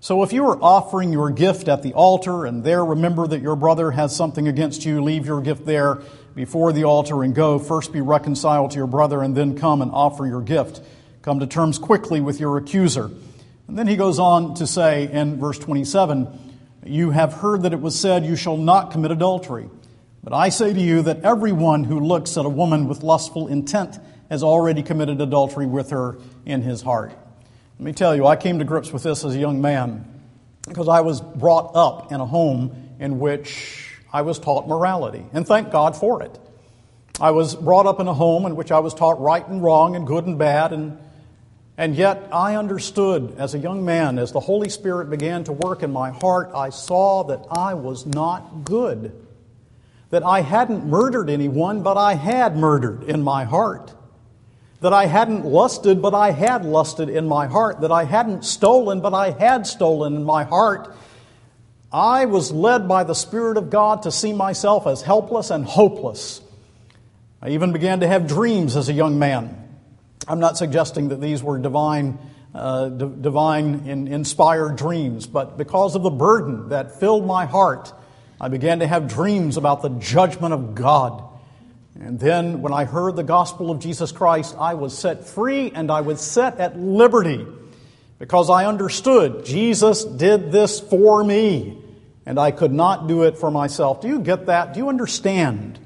So 0.00 0.22
if 0.22 0.32
you 0.32 0.46
are 0.46 0.62
offering 0.62 1.12
your 1.12 1.30
gift 1.30 1.66
at 1.66 1.82
the 1.82 1.92
altar 1.92 2.46
and 2.46 2.62
there 2.62 2.84
remember 2.84 3.26
that 3.26 3.42
your 3.42 3.56
brother 3.56 3.90
has 3.90 4.14
something 4.14 4.46
against 4.46 4.84
you, 4.84 5.02
leave 5.02 5.26
your 5.26 5.40
gift 5.40 5.66
there 5.66 5.98
before 6.36 6.72
the 6.72 6.84
altar 6.84 7.24
and 7.24 7.34
go. 7.34 7.58
First 7.58 7.92
be 7.92 8.00
reconciled 8.00 8.70
to 8.70 8.76
your 8.76 8.86
brother 8.86 9.22
and 9.22 9.36
then 9.36 9.58
come 9.58 9.82
and 9.82 9.90
offer 9.90 10.24
your 10.24 10.40
gift. 10.40 10.80
Come 11.22 11.40
to 11.40 11.48
terms 11.48 11.80
quickly 11.80 12.20
with 12.20 12.38
your 12.38 12.58
accuser. 12.58 13.10
And 13.66 13.76
then 13.76 13.88
he 13.88 13.96
goes 13.96 14.20
on 14.20 14.54
to 14.54 14.68
say 14.68 15.10
in 15.10 15.40
verse 15.40 15.58
27 15.58 16.54
You 16.84 17.10
have 17.10 17.32
heard 17.32 17.62
that 17.62 17.72
it 17.72 17.80
was 17.80 17.98
said, 17.98 18.24
You 18.24 18.36
shall 18.36 18.56
not 18.56 18.92
commit 18.92 19.10
adultery. 19.10 19.68
But 20.22 20.32
I 20.32 20.50
say 20.50 20.72
to 20.72 20.80
you 20.80 21.02
that 21.02 21.24
everyone 21.24 21.82
who 21.82 21.98
looks 21.98 22.38
at 22.38 22.46
a 22.46 22.48
woman 22.48 22.86
with 22.86 23.02
lustful 23.02 23.48
intent 23.48 23.98
has 24.30 24.44
already 24.44 24.84
committed 24.84 25.20
adultery 25.20 25.66
with 25.66 25.90
her 25.90 26.18
in 26.46 26.62
his 26.62 26.82
heart. 26.82 27.12
Let 27.78 27.84
me 27.84 27.92
tell 27.92 28.16
you, 28.16 28.26
I 28.26 28.36
came 28.36 28.58
to 28.58 28.64
grips 28.64 28.92
with 28.92 29.04
this 29.04 29.24
as 29.24 29.36
a 29.36 29.38
young 29.38 29.60
man 29.60 30.04
because 30.66 30.88
I 30.88 31.00
was 31.00 31.20
brought 31.20 31.76
up 31.76 32.10
in 32.10 32.20
a 32.20 32.26
home 32.26 32.96
in 32.98 33.20
which 33.20 33.94
I 34.12 34.22
was 34.22 34.38
taught 34.38 34.66
morality, 34.66 35.24
and 35.32 35.46
thank 35.46 35.70
God 35.70 35.96
for 35.96 36.22
it. 36.22 36.38
I 37.20 37.30
was 37.30 37.54
brought 37.54 37.86
up 37.86 38.00
in 38.00 38.08
a 38.08 38.14
home 38.14 38.46
in 38.46 38.56
which 38.56 38.72
I 38.72 38.80
was 38.80 38.94
taught 38.94 39.20
right 39.20 39.46
and 39.46 39.62
wrong 39.62 39.94
and 39.94 40.06
good 40.06 40.26
and 40.26 40.38
bad 40.38 40.72
and 40.72 40.98
and 41.78 41.94
yet, 41.94 42.28
I 42.32 42.56
understood 42.56 43.36
as 43.38 43.54
a 43.54 43.58
young 43.58 43.84
man, 43.84 44.18
as 44.18 44.32
the 44.32 44.40
Holy 44.40 44.68
Spirit 44.68 45.10
began 45.10 45.44
to 45.44 45.52
work 45.52 45.84
in 45.84 45.92
my 45.92 46.10
heart, 46.10 46.50
I 46.52 46.70
saw 46.70 47.22
that 47.22 47.46
I 47.52 47.74
was 47.74 48.04
not 48.04 48.64
good. 48.64 49.12
That 50.10 50.24
I 50.24 50.40
hadn't 50.40 50.86
murdered 50.86 51.30
anyone, 51.30 51.84
but 51.84 51.96
I 51.96 52.14
had 52.14 52.56
murdered 52.56 53.04
in 53.04 53.22
my 53.22 53.44
heart. 53.44 53.94
That 54.80 54.92
I 54.92 55.06
hadn't 55.06 55.44
lusted, 55.44 56.00
but 56.00 56.14
I 56.14 56.30
had 56.30 56.64
lusted 56.64 57.08
in 57.08 57.26
my 57.26 57.46
heart. 57.46 57.80
That 57.80 57.90
I 57.90 58.04
hadn't 58.04 58.44
stolen, 58.44 59.00
but 59.00 59.12
I 59.12 59.30
had 59.30 59.66
stolen 59.66 60.14
in 60.14 60.24
my 60.24 60.44
heart. 60.44 60.94
I 61.92 62.26
was 62.26 62.52
led 62.52 62.86
by 62.86 63.04
the 63.04 63.14
Spirit 63.14 63.56
of 63.56 63.70
God 63.70 64.02
to 64.02 64.12
see 64.12 64.32
myself 64.32 64.86
as 64.86 65.02
helpless 65.02 65.50
and 65.50 65.64
hopeless. 65.64 66.42
I 67.40 67.50
even 67.50 67.72
began 67.72 68.00
to 68.00 68.06
have 68.06 68.26
dreams 68.26 68.76
as 68.76 68.88
a 68.88 68.92
young 68.92 69.18
man. 69.18 69.56
I'm 70.26 70.40
not 70.40 70.58
suggesting 70.58 71.08
that 71.08 71.20
these 71.20 71.42
were 71.42 71.58
divine, 71.58 72.18
uh, 72.54 72.88
d- 72.88 73.10
divine 73.20 73.86
in, 73.86 74.08
inspired 74.08 74.76
dreams, 74.76 75.26
but 75.26 75.56
because 75.56 75.96
of 75.96 76.02
the 76.02 76.10
burden 76.10 76.68
that 76.68 77.00
filled 77.00 77.26
my 77.26 77.46
heart, 77.46 77.92
I 78.40 78.48
began 78.48 78.80
to 78.80 78.86
have 78.86 79.08
dreams 79.08 79.56
about 79.56 79.80
the 79.80 79.88
judgment 79.88 80.52
of 80.52 80.74
God. 80.74 81.24
And 82.00 82.20
then 82.20 82.62
when 82.62 82.72
I 82.72 82.84
heard 82.84 83.16
the 83.16 83.24
gospel 83.24 83.70
of 83.70 83.80
Jesus 83.80 84.12
Christ, 84.12 84.54
I 84.58 84.74
was 84.74 84.96
set 84.96 85.26
free 85.26 85.72
and 85.72 85.90
I 85.90 86.02
was 86.02 86.20
set 86.20 86.58
at 86.58 86.78
liberty 86.78 87.44
because 88.18 88.50
I 88.50 88.66
understood 88.66 89.44
Jesus 89.44 90.04
did 90.04 90.52
this 90.52 90.78
for 90.78 91.24
me 91.24 91.76
and 92.24 92.38
I 92.38 92.50
could 92.50 92.72
not 92.72 93.08
do 93.08 93.24
it 93.24 93.38
for 93.38 93.50
myself. 93.50 94.00
Do 94.00 94.08
you 94.08 94.20
get 94.20 94.46
that? 94.46 94.74
Do 94.74 94.80
you 94.80 94.88
understand 94.88 95.78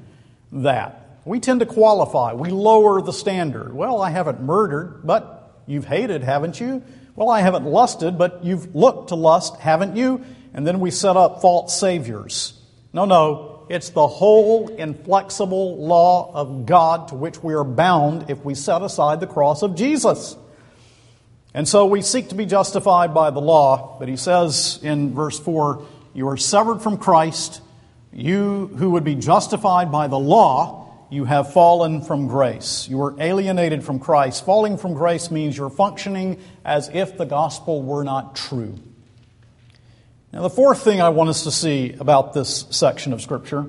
that? 0.51 0.99
We 1.25 1.39
tend 1.39 1.61
to 1.61 1.65
qualify. 1.65 2.33
We 2.33 2.49
lower 2.49 3.01
the 3.01 3.13
standard. 3.13 3.73
Well, 3.73 4.01
I 4.01 4.09
haven't 4.09 4.41
murdered, 4.41 5.01
but 5.05 5.61
you've 5.65 5.85
hated, 5.85 6.21
haven't 6.21 6.59
you? 6.59 6.83
Well, 7.15 7.29
I 7.29 7.41
haven't 7.41 7.65
lusted, 7.65 8.17
but 8.17 8.43
you've 8.43 8.75
looked 8.75 9.09
to 9.09 9.15
lust, 9.15 9.55
haven't 9.57 9.95
you? 9.95 10.23
And 10.53 10.67
then 10.67 10.79
we 10.79 10.91
set 10.91 11.15
up 11.15 11.41
false 11.41 11.79
saviors. 11.79 12.59
No, 12.91 13.05
no. 13.05 13.52
It's 13.69 13.89
the 13.89 14.07
whole 14.07 14.67
inflexible 14.69 15.77
law 15.77 16.31
of 16.33 16.65
God 16.65 17.09
to 17.09 17.15
which 17.15 17.41
we 17.41 17.53
are 17.53 17.63
bound 17.63 18.29
if 18.29 18.43
we 18.43 18.55
set 18.55 18.81
aside 18.81 19.19
the 19.19 19.27
cross 19.27 19.61
of 19.61 19.75
Jesus. 19.75 20.35
And 21.53 21.67
so 21.67 21.85
we 21.85 22.01
seek 22.01 22.29
to 22.29 22.35
be 22.35 22.45
justified 22.45 23.13
by 23.13 23.29
the 23.29 23.41
law, 23.41 23.97
but 23.99 24.07
he 24.07 24.17
says 24.17 24.79
in 24.81 25.13
verse 25.13 25.39
4 25.39 25.85
You 26.13 26.29
are 26.29 26.37
severed 26.37 26.81
from 26.81 26.97
Christ. 26.97 27.61
You 28.11 28.67
who 28.77 28.91
would 28.91 29.03
be 29.03 29.15
justified 29.15 29.91
by 29.91 30.07
the 30.07 30.19
law, 30.19 31.07
you 31.09 31.25
have 31.25 31.53
fallen 31.53 32.01
from 32.01 32.27
grace. 32.27 32.87
You 32.89 32.97
were 32.97 33.15
alienated 33.19 33.83
from 33.83 33.99
Christ. 33.99 34.45
Falling 34.45 34.77
from 34.77 34.93
grace 34.93 35.29
means 35.29 35.55
you're 35.55 35.69
functioning 35.69 36.39
as 36.65 36.89
if 36.93 37.17
the 37.17 37.25
gospel 37.25 37.83
were 37.83 38.03
not 38.03 38.35
true. 38.35 38.75
Now, 40.33 40.41
the 40.41 40.49
fourth 40.49 40.83
thing 40.83 40.99
I 40.99 41.09
want 41.09 41.29
us 41.29 41.43
to 41.43 41.51
see 41.51 41.93
about 41.99 42.33
this 42.33 42.65
section 42.71 43.13
of 43.13 43.21
Scripture 43.21 43.67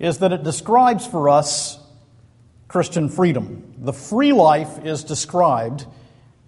is 0.00 0.18
that 0.18 0.32
it 0.32 0.42
describes 0.42 1.06
for 1.06 1.28
us 1.28 1.78
Christian 2.66 3.08
freedom. 3.08 3.74
The 3.78 3.92
free 3.92 4.32
life 4.32 4.84
is 4.84 5.04
described, 5.04 5.86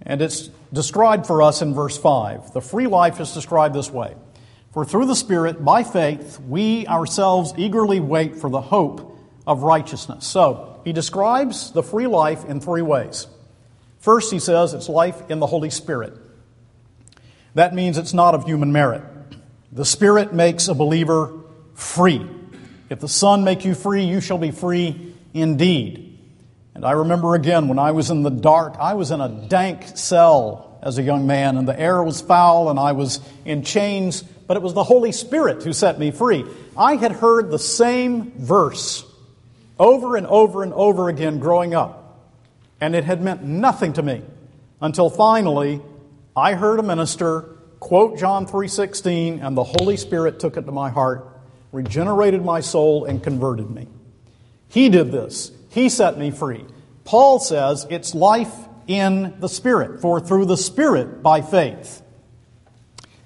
and 0.05 0.21
it's 0.21 0.51
described 0.73 1.29
for 1.29 1.43
us 1.43 1.63
in 1.63 1.75
verse 1.75 1.97
5. 1.97 2.53
The 2.53 2.61
free 2.61 2.89
life 2.89 3.21
is 3.21 3.35
described 3.35 3.73
this 3.73 3.89
way 3.89 4.17
For 4.73 4.85
through 4.85 5.07
the 5.07 5.15
Spirit, 5.15 5.65
by 5.65 5.85
faith, 5.85 6.41
we 6.41 6.85
ourselves 6.89 7.55
eagerly 7.57 8.01
wait 8.01 8.35
for 8.35 8.51
the 8.51 8.61
hope 8.61 9.17
of 9.47 9.63
righteousness. 9.63 10.27
So, 10.27 10.81
he 10.85 10.93
describes 10.93 11.71
the 11.71 11.85
free 11.85 12.09
life 12.09 12.45
in 12.47 12.61
three 12.61 12.83
ways. 12.83 13.29
First, 14.01 14.33
he 14.33 14.41
says 14.41 14.75
it's 14.75 14.89
life 14.89 15.31
in 15.31 15.39
the 15.39 15.47
Holy 15.47 15.71
Spirit. 15.71 16.15
That 17.55 17.75
means 17.75 17.97
it's 17.97 18.13
not 18.13 18.35
of 18.35 18.45
human 18.45 18.73
merit. 18.73 19.05
The 19.73 19.85
Spirit 19.87 20.35
makes 20.35 20.69
a 20.69 20.75
believer 20.75 21.33
free. 21.75 22.29
If 22.91 23.01
the 23.01 23.09
Son 23.09 23.43
make 23.43 23.65
you 23.65 23.75
free, 23.75 24.05
you 24.05 24.21
shall 24.21 24.37
be 24.37 24.51
free 24.51 25.15
indeed. 25.33 26.19
And 26.75 26.85
I 26.85 26.93
remember 26.93 27.35
again 27.35 27.69
when 27.69 27.79
I 27.79 27.93
was 27.93 28.11
in 28.11 28.23
the 28.23 28.31
dark, 28.31 28.77
I 28.79 28.95
was 28.95 29.11
in 29.11 29.23
a 29.23 29.29
dank 29.29 29.97
cell 29.97 30.79
as 30.83 30.99
a 30.99 31.03
young 31.03 31.27
man, 31.27 31.57
and 31.57 31.67
the 31.67 31.79
air 31.79 32.03
was 32.03 32.21
foul, 32.21 32.69
and 32.69 32.79
I 32.79 32.93
was 32.93 33.21
in 33.47 33.63
chains, 33.63 34.23
but 34.23 34.59
it 34.59 34.63
was 34.63 34.75
the 34.75 34.85
Holy 34.85 35.13
Spirit 35.13 35.63
who 35.63 35.73
set 35.73 35.99
me 35.99 36.11
free. 36.11 36.45
I 36.77 36.97
had 36.97 37.13
heard 37.13 37.51
the 37.51 37.59
same 37.59 38.33
verse 38.33 39.05
over 39.79 40.17
and 40.17 40.27
over 40.27 40.63
and 40.63 40.73
over 40.75 41.09
again 41.09 41.39
growing 41.39 41.75
up. 41.75 42.21
And 42.81 42.95
it 42.95 43.05
had 43.05 43.23
meant 43.23 43.43
nothing 43.43 43.95
to 43.95 44.03
me 44.03 44.23
until 44.81 45.09
finally 45.09 45.81
I 46.37 46.55
heard 46.55 46.79
a 46.79 46.83
minister 46.83 47.52
quote 47.83 48.17
John 48.17 48.47
3:16 48.47 49.41
and 49.41 49.57
the 49.57 49.65
Holy 49.65 49.97
Spirit 49.97 50.39
took 50.39 50.57
it 50.57 50.67
to 50.67 50.73
my 50.73 50.89
heart, 50.89 51.29
regenerated 51.73 52.45
my 52.45 52.61
soul 52.61 53.05
and 53.05 53.21
converted 53.21 53.69
me. 53.69 53.89
He 54.69 54.89
did 54.89 55.11
this. 55.11 55.51
He 55.69 55.89
set 55.89 56.17
me 56.17 56.31
free. 56.31 56.65
Paul 57.05 57.41
says 57.41 57.85
it's 57.91 58.15
life 58.15 58.55
in 58.87 59.35
the 59.41 59.49
Spirit, 59.49 60.01
for 60.01 60.21
through 60.21 60.45
the 60.45 60.57
Spirit 60.57 61.25
by 61.25 61.41
faith. 61.41 62.03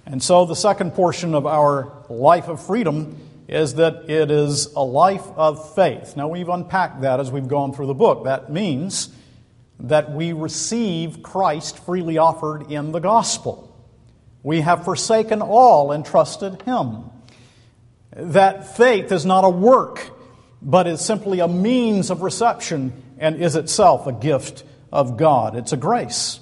And 0.06 0.22
so 0.22 0.46
the 0.46 0.56
second 0.56 0.94
portion 0.94 1.34
of 1.34 1.46
our 1.46 1.92
life 2.08 2.48
of 2.48 2.64
freedom 2.64 3.18
is 3.48 3.74
that 3.74 4.08
it 4.08 4.30
is 4.30 4.72
a 4.74 4.82
life 4.82 5.26
of 5.36 5.74
faith. 5.74 6.16
Now, 6.16 6.28
we've 6.28 6.48
unpacked 6.48 7.02
that 7.02 7.20
as 7.20 7.30
we've 7.30 7.46
gone 7.46 7.74
through 7.74 7.88
the 7.88 7.94
book. 7.94 8.24
That 8.24 8.50
means 8.50 9.10
that 9.78 10.12
we 10.12 10.32
receive 10.32 11.22
Christ 11.22 11.78
freely 11.78 12.16
offered 12.16 12.70
in 12.72 12.92
the 12.92 13.00
gospel. 13.00 13.75
We 14.46 14.60
have 14.60 14.84
forsaken 14.84 15.42
all 15.42 15.90
and 15.90 16.06
trusted 16.06 16.62
Him. 16.62 17.10
That 18.12 18.76
faith 18.76 19.10
is 19.10 19.26
not 19.26 19.42
a 19.42 19.50
work, 19.50 20.08
but 20.62 20.86
is 20.86 21.00
simply 21.00 21.40
a 21.40 21.48
means 21.48 22.10
of 22.10 22.22
reception 22.22 22.92
and 23.18 23.42
is 23.42 23.56
itself 23.56 24.06
a 24.06 24.12
gift 24.12 24.62
of 24.92 25.16
God. 25.16 25.56
It's 25.56 25.72
a 25.72 25.76
grace. 25.76 26.38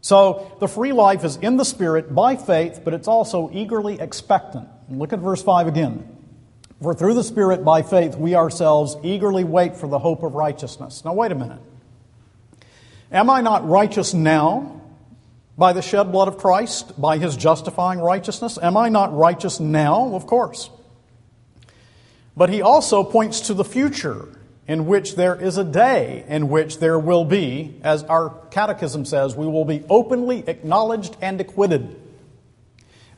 So 0.00 0.56
the 0.58 0.66
free 0.66 0.92
life 0.92 1.22
is 1.22 1.36
in 1.36 1.56
the 1.56 1.64
Spirit 1.64 2.12
by 2.12 2.34
faith, 2.34 2.80
but 2.82 2.94
it's 2.94 3.06
also 3.06 3.48
eagerly 3.52 4.00
expectant. 4.00 4.68
look 4.88 5.12
at 5.12 5.20
verse 5.20 5.40
5 5.40 5.68
again. 5.68 6.16
For 6.82 6.94
through 6.94 7.14
the 7.14 7.22
Spirit, 7.22 7.64
by 7.64 7.82
faith, 7.82 8.16
we 8.16 8.34
ourselves 8.34 8.96
eagerly 9.04 9.44
wait 9.44 9.76
for 9.76 9.86
the 9.86 10.00
hope 10.00 10.24
of 10.24 10.34
righteousness. 10.34 11.04
Now, 11.04 11.14
wait 11.14 11.30
a 11.30 11.36
minute. 11.36 11.60
Am 13.12 13.30
I 13.30 13.40
not 13.40 13.68
righteous 13.68 14.14
now 14.14 14.79
by 15.56 15.72
the 15.72 15.82
shed 15.82 16.12
blood 16.12 16.28
of 16.28 16.38
Christ, 16.38 17.00
by 17.00 17.18
his 17.18 17.36
justifying 17.36 18.00
righteousness? 18.00 18.58
Am 18.60 18.76
I 18.76 18.88
not 18.88 19.16
righteous 19.16 19.60
now? 19.60 20.14
Of 20.14 20.26
course. 20.26 20.70
But 22.36 22.50
he 22.50 22.62
also 22.62 23.04
points 23.04 23.40
to 23.42 23.54
the 23.54 23.64
future 23.64 24.28
in 24.66 24.86
which 24.86 25.16
there 25.16 25.34
is 25.34 25.58
a 25.58 25.64
day 25.64 26.24
in 26.28 26.48
which 26.48 26.78
there 26.78 26.98
will 26.98 27.24
be, 27.24 27.76
as 27.82 28.04
our 28.04 28.30
catechism 28.52 29.04
says, 29.04 29.34
we 29.34 29.46
will 29.46 29.64
be 29.64 29.84
openly 29.90 30.44
acknowledged 30.46 31.16
and 31.20 31.40
acquitted. 31.40 32.00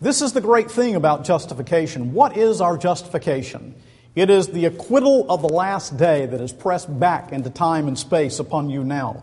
This 0.01 0.23
is 0.23 0.33
the 0.33 0.41
great 0.41 0.71
thing 0.71 0.97
about 0.97 1.25
justification. 1.25 2.15
What 2.15 2.37
is 2.37 2.61
our 2.61 2.79
justification? 2.79 3.75
It 4.15 4.31
is 4.31 4.49
the 4.49 4.65
acquittal 4.65 5.31
of 5.31 5.43
the 5.43 5.49
last 5.49 5.97
day 5.97 6.27
that 6.27 6.41
is 6.41 6.53
pressed 6.53 6.99
back 6.99 7.33
into 7.33 7.51
time 7.51 7.87
and 7.87 7.99
space 7.99 8.39
upon 8.39 8.69
you 8.69 8.83
now. 8.83 9.23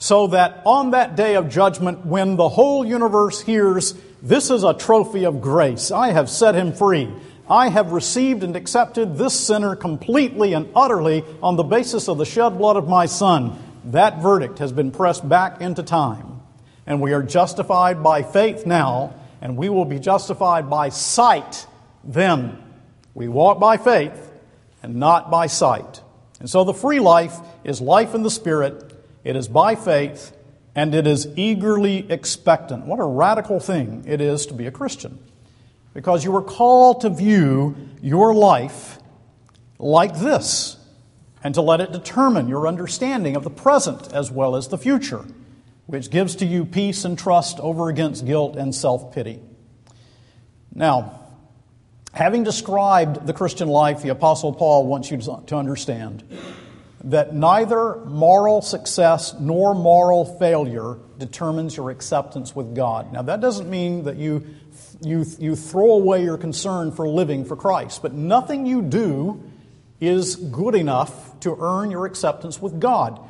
So 0.00 0.28
that 0.28 0.62
on 0.64 0.90
that 0.90 1.14
day 1.14 1.36
of 1.36 1.50
judgment, 1.50 2.06
when 2.06 2.36
the 2.36 2.48
whole 2.48 2.84
universe 2.84 3.40
hears, 3.40 3.94
This 4.22 4.50
is 4.50 4.64
a 4.64 4.74
trophy 4.74 5.24
of 5.24 5.40
grace, 5.40 5.90
I 5.90 6.10
have 6.10 6.28
set 6.28 6.54
him 6.54 6.72
free. 6.72 7.08
I 7.48 7.68
have 7.68 7.92
received 7.92 8.42
and 8.42 8.54
accepted 8.56 9.16
this 9.16 9.38
sinner 9.38 9.74
completely 9.76 10.52
and 10.52 10.68
utterly 10.74 11.24
on 11.42 11.56
the 11.56 11.64
basis 11.64 12.08
of 12.08 12.16
the 12.16 12.24
shed 12.24 12.58
blood 12.58 12.76
of 12.76 12.88
my 12.88 13.06
Son. 13.06 13.58
That 13.86 14.22
verdict 14.22 14.58
has 14.58 14.72
been 14.72 14.90
pressed 14.90 15.28
back 15.28 15.60
into 15.60 15.82
time. 15.82 16.40
And 16.86 17.00
we 17.00 17.12
are 17.12 17.22
justified 17.22 18.02
by 18.02 18.22
faith 18.22 18.66
now 18.66 19.14
and 19.40 19.56
we 19.56 19.68
will 19.68 19.84
be 19.84 19.98
justified 19.98 20.68
by 20.70 20.90
sight 20.90 21.66
then. 22.04 22.58
We 23.14 23.28
walk 23.28 23.58
by 23.58 23.76
faith 23.76 24.32
and 24.82 24.96
not 24.96 25.30
by 25.30 25.46
sight. 25.46 26.02
And 26.38 26.48
so 26.48 26.64
the 26.64 26.74
free 26.74 27.00
life 27.00 27.36
is 27.64 27.80
life 27.80 28.14
in 28.14 28.22
the 28.22 28.30
Spirit, 28.30 28.94
it 29.24 29.36
is 29.36 29.48
by 29.48 29.74
faith, 29.74 30.36
and 30.74 30.94
it 30.94 31.06
is 31.06 31.28
eagerly 31.36 32.10
expectant. 32.10 32.86
What 32.86 33.00
a 33.00 33.04
radical 33.04 33.60
thing 33.60 34.04
it 34.06 34.20
is 34.20 34.46
to 34.46 34.54
be 34.54 34.66
a 34.66 34.70
Christian. 34.70 35.18
Because 35.92 36.24
you 36.24 36.34
are 36.36 36.42
called 36.42 37.00
to 37.00 37.10
view 37.10 37.76
your 38.00 38.32
life 38.32 38.98
like 39.78 40.18
this 40.18 40.76
and 41.42 41.54
to 41.54 41.62
let 41.62 41.80
it 41.80 41.90
determine 41.90 42.48
your 42.48 42.68
understanding 42.68 43.34
of 43.34 43.44
the 43.44 43.50
present 43.50 44.12
as 44.12 44.30
well 44.30 44.54
as 44.54 44.68
the 44.68 44.78
future 44.78 45.24
which 45.90 46.08
gives 46.10 46.36
to 46.36 46.46
you 46.46 46.64
peace 46.64 47.04
and 47.04 47.18
trust 47.18 47.58
over 47.58 47.88
against 47.88 48.24
guilt 48.24 48.54
and 48.56 48.74
self 48.74 49.12
pity. 49.12 49.40
Now, 50.72 51.20
having 52.12 52.44
described 52.44 53.26
the 53.26 53.32
Christian 53.32 53.68
life, 53.68 54.02
the 54.02 54.10
Apostle 54.10 54.52
Paul 54.52 54.86
wants 54.86 55.10
you 55.10 55.18
to 55.18 55.56
understand 55.56 56.22
that 57.04 57.34
neither 57.34 57.96
moral 58.04 58.60
success 58.60 59.34
nor 59.38 59.74
moral 59.74 60.24
failure 60.38 60.98
determines 61.18 61.76
your 61.76 61.90
acceptance 61.90 62.54
with 62.54 62.74
God. 62.74 63.12
Now, 63.12 63.22
that 63.22 63.40
doesn't 63.40 63.70
mean 63.70 64.04
that 64.04 64.16
you, 64.16 64.46
you, 65.00 65.24
you 65.38 65.56
throw 65.56 65.92
away 65.92 66.24
your 66.24 66.36
concern 66.36 66.92
for 66.92 67.08
living 67.08 67.44
for 67.44 67.56
Christ, 67.56 68.02
but 68.02 68.12
nothing 68.12 68.66
you 68.66 68.82
do 68.82 69.42
is 70.00 70.36
good 70.36 70.74
enough 70.74 71.38
to 71.40 71.56
earn 71.58 71.90
your 71.90 72.06
acceptance 72.06 72.60
with 72.60 72.80
God. 72.80 73.20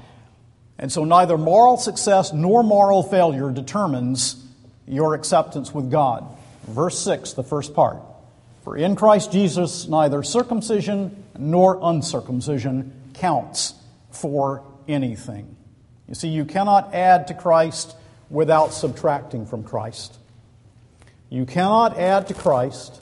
And 0.78 0.90
so 0.90 1.04
neither 1.04 1.37
moral 1.37 1.76
success 1.76 2.33
nor 2.33 2.62
moral 2.62 3.02
failure 3.02 3.50
determines 3.50 4.42
your 4.87 5.14
acceptance 5.14 5.72
with 5.74 5.90
God. 5.90 6.26
Verse 6.66 6.98
6, 7.00 7.35
the 7.35 7.44
first 7.44 7.74
part. 7.74 7.98
For 8.64 8.76
in 8.76 8.96
Christ 8.96 9.30
Jesus 9.30 9.87
neither 9.88 10.22
circumcision 10.22 11.24
nor 11.38 11.78
uncircumcision 11.83 12.99
counts 13.20 13.74
for 14.11 14.64
anything. 14.88 15.56
You 16.09 16.14
see, 16.14 16.28
you 16.28 16.44
cannot 16.44 16.94
add 16.94 17.28
to 17.28 17.35
Christ 17.35 17.94
without 18.28 18.72
subtracting 18.72 19.46
from 19.46 19.62
Christ. 19.62 20.18
You 21.28 21.46
cannot 21.46 21.98
add 21.98 22.26
to 22.28 22.35
Christ 22.35 23.00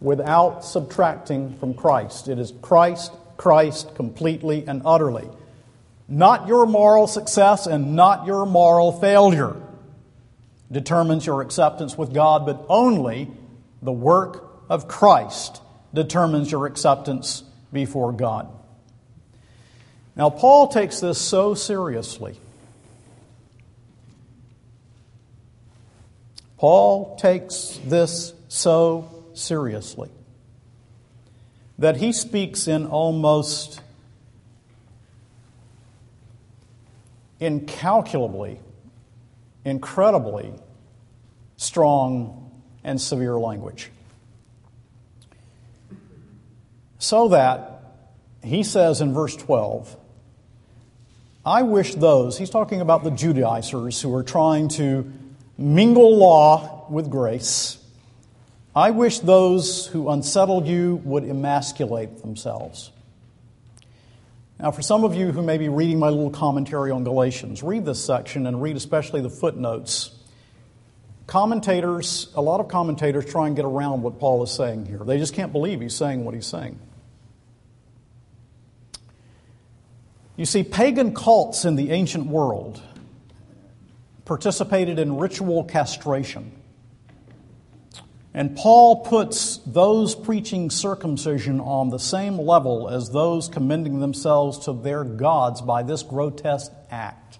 without 0.00 0.64
subtracting 0.64 1.56
from 1.58 1.74
Christ. 1.74 2.28
It 2.28 2.38
is 2.38 2.52
Christ 2.60 3.12
Christ 3.36 3.94
completely 3.94 4.66
and 4.66 4.82
utterly. 4.84 5.28
Not 6.08 6.46
your 6.46 6.66
moral 6.66 7.06
success 7.06 7.66
and 7.66 7.96
not 7.96 8.26
your 8.26 8.44
moral 8.44 8.92
failure 8.92 9.56
determines 10.70 11.24
your 11.24 11.40
acceptance 11.40 11.96
with 11.96 12.12
God, 12.12 12.46
but 12.46 12.64
only 12.68 13.30
the 13.80 13.92
work 13.92 14.62
of 14.68 14.88
Christ 14.88 15.62
determines 15.94 16.50
your 16.50 16.66
acceptance 16.66 17.42
before 17.72 18.12
God. 18.12 18.48
Now, 20.14 20.28
Paul 20.30 20.68
takes 20.68 21.00
this 21.00 21.18
so 21.18 21.54
seriously. 21.54 22.38
Paul 26.58 27.16
takes 27.16 27.80
this 27.84 28.34
so 28.48 29.10
seriously 29.34 30.10
that 31.78 31.96
he 31.96 32.12
speaks 32.12 32.68
in 32.68 32.86
almost 32.86 33.80
incalculably, 37.40 38.60
incredibly 39.64 40.52
strong 41.56 42.52
and 42.84 43.00
severe 43.00 43.36
language. 43.38 43.90
So 46.98 47.28
that, 47.28 47.82
he 48.44 48.62
says 48.62 49.00
in 49.00 49.12
verse 49.12 49.34
12, 49.34 49.96
I 51.44 51.62
wish 51.62 51.96
those, 51.96 52.38
he's 52.38 52.50
talking 52.50 52.80
about 52.80 53.02
the 53.02 53.10
Judaizers 53.10 54.00
who 54.00 54.14
are 54.14 54.22
trying 54.22 54.68
to 54.68 55.12
mingle 55.58 56.16
law 56.16 56.86
with 56.88 57.10
grace. 57.10 57.78
I 58.76 58.90
wish 58.90 59.18
those 59.18 59.86
who 59.88 60.08
unsettled 60.08 60.68
you 60.68 61.02
would 61.04 61.24
emasculate 61.24 62.22
themselves. 62.22 62.92
Now, 64.60 64.70
for 64.70 64.82
some 64.82 65.02
of 65.02 65.16
you 65.16 65.32
who 65.32 65.42
may 65.42 65.58
be 65.58 65.68
reading 65.68 65.98
my 65.98 66.08
little 66.08 66.30
commentary 66.30 66.92
on 66.92 67.02
Galatians, 67.02 67.64
read 67.64 67.84
this 67.84 68.02
section 68.04 68.46
and 68.46 68.62
read 68.62 68.76
especially 68.76 69.20
the 69.20 69.28
footnotes. 69.28 70.16
Commentators, 71.26 72.28
a 72.36 72.40
lot 72.40 72.60
of 72.60 72.68
commentators 72.68 73.26
try 73.26 73.48
and 73.48 73.56
get 73.56 73.64
around 73.64 74.02
what 74.02 74.20
Paul 74.20 74.44
is 74.44 74.52
saying 74.52 74.86
here. 74.86 74.98
They 74.98 75.18
just 75.18 75.34
can't 75.34 75.50
believe 75.50 75.80
he's 75.80 75.96
saying 75.96 76.24
what 76.24 76.34
he's 76.34 76.46
saying. 76.46 76.78
You 80.36 80.46
see, 80.46 80.62
pagan 80.62 81.14
cults 81.14 81.64
in 81.64 81.76
the 81.76 81.90
ancient 81.90 82.26
world 82.26 82.82
participated 84.24 84.98
in 84.98 85.18
ritual 85.18 85.64
castration. 85.64 86.52
And 88.34 88.56
Paul 88.56 89.04
puts 89.04 89.58
those 89.66 90.14
preaching 90.14 90.70
circumcision 90.70 91.60
on 91.60 91.90
the 91.90 91.98
same 91.98 92.38
level 92.38 92.88
as 92.88 93.10
those 93.10 93.48
commending 93.48 94.00
themselves 94.00 94.60
to 94.60 94.72
their 94.72 95.04
gods 95.04 95.60
by 95.60 95.82
this 95.82 96.02
grotesque 96.02 96.72
act. 96.90 97.38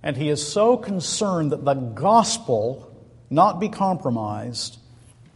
And 0.00 0.16
he 0.16 0.28
is 0.28 0.46
so 0.46 0.76
concerned 0.76 1.50
that 1.50 1.64
the 1.64 1.74
gospel 1.74 2.94
not 3.28 3.58
be 3.58 3.68
compromised 3.68 4.78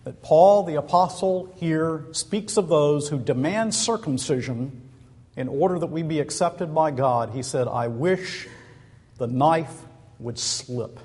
that 0.04 0.22
Paul 0.22 0.62
the 0.62 0.76
Apostle 0.76 1.52
here 1.56 2.04
speaks 2.12 2.56
of 2.56 2.68
those 2.68 3.08
who 3.08 3.18
demand 3.18 3.74
circumcision 3.74 4.89
in 5.40 5.48
order 5.48 5.78
that 5.78 5.86
we 5.86 6.02
be 6.02 6.20
accepted 6.20 6.74
by 6.74 6.90
God. 6.90 7.30
He 7.30 7.42
said, 7.42 7.66
I 7.66 7.88
wish 7.88 8.46
the 9.16 9.26
knife 9.26 9.74
would 10.18 10.38
slip. 10.38 11.00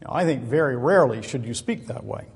Now, 0.00 0.10
I 0.12 0.24
think 0.24 0.44
very 0.44 0.76
rarely 0.76 1.22
should 1.22 1.44
you 1.44 1.52
speak 1.52 1.88
that 1.88 2.04
way. 2.04 2.26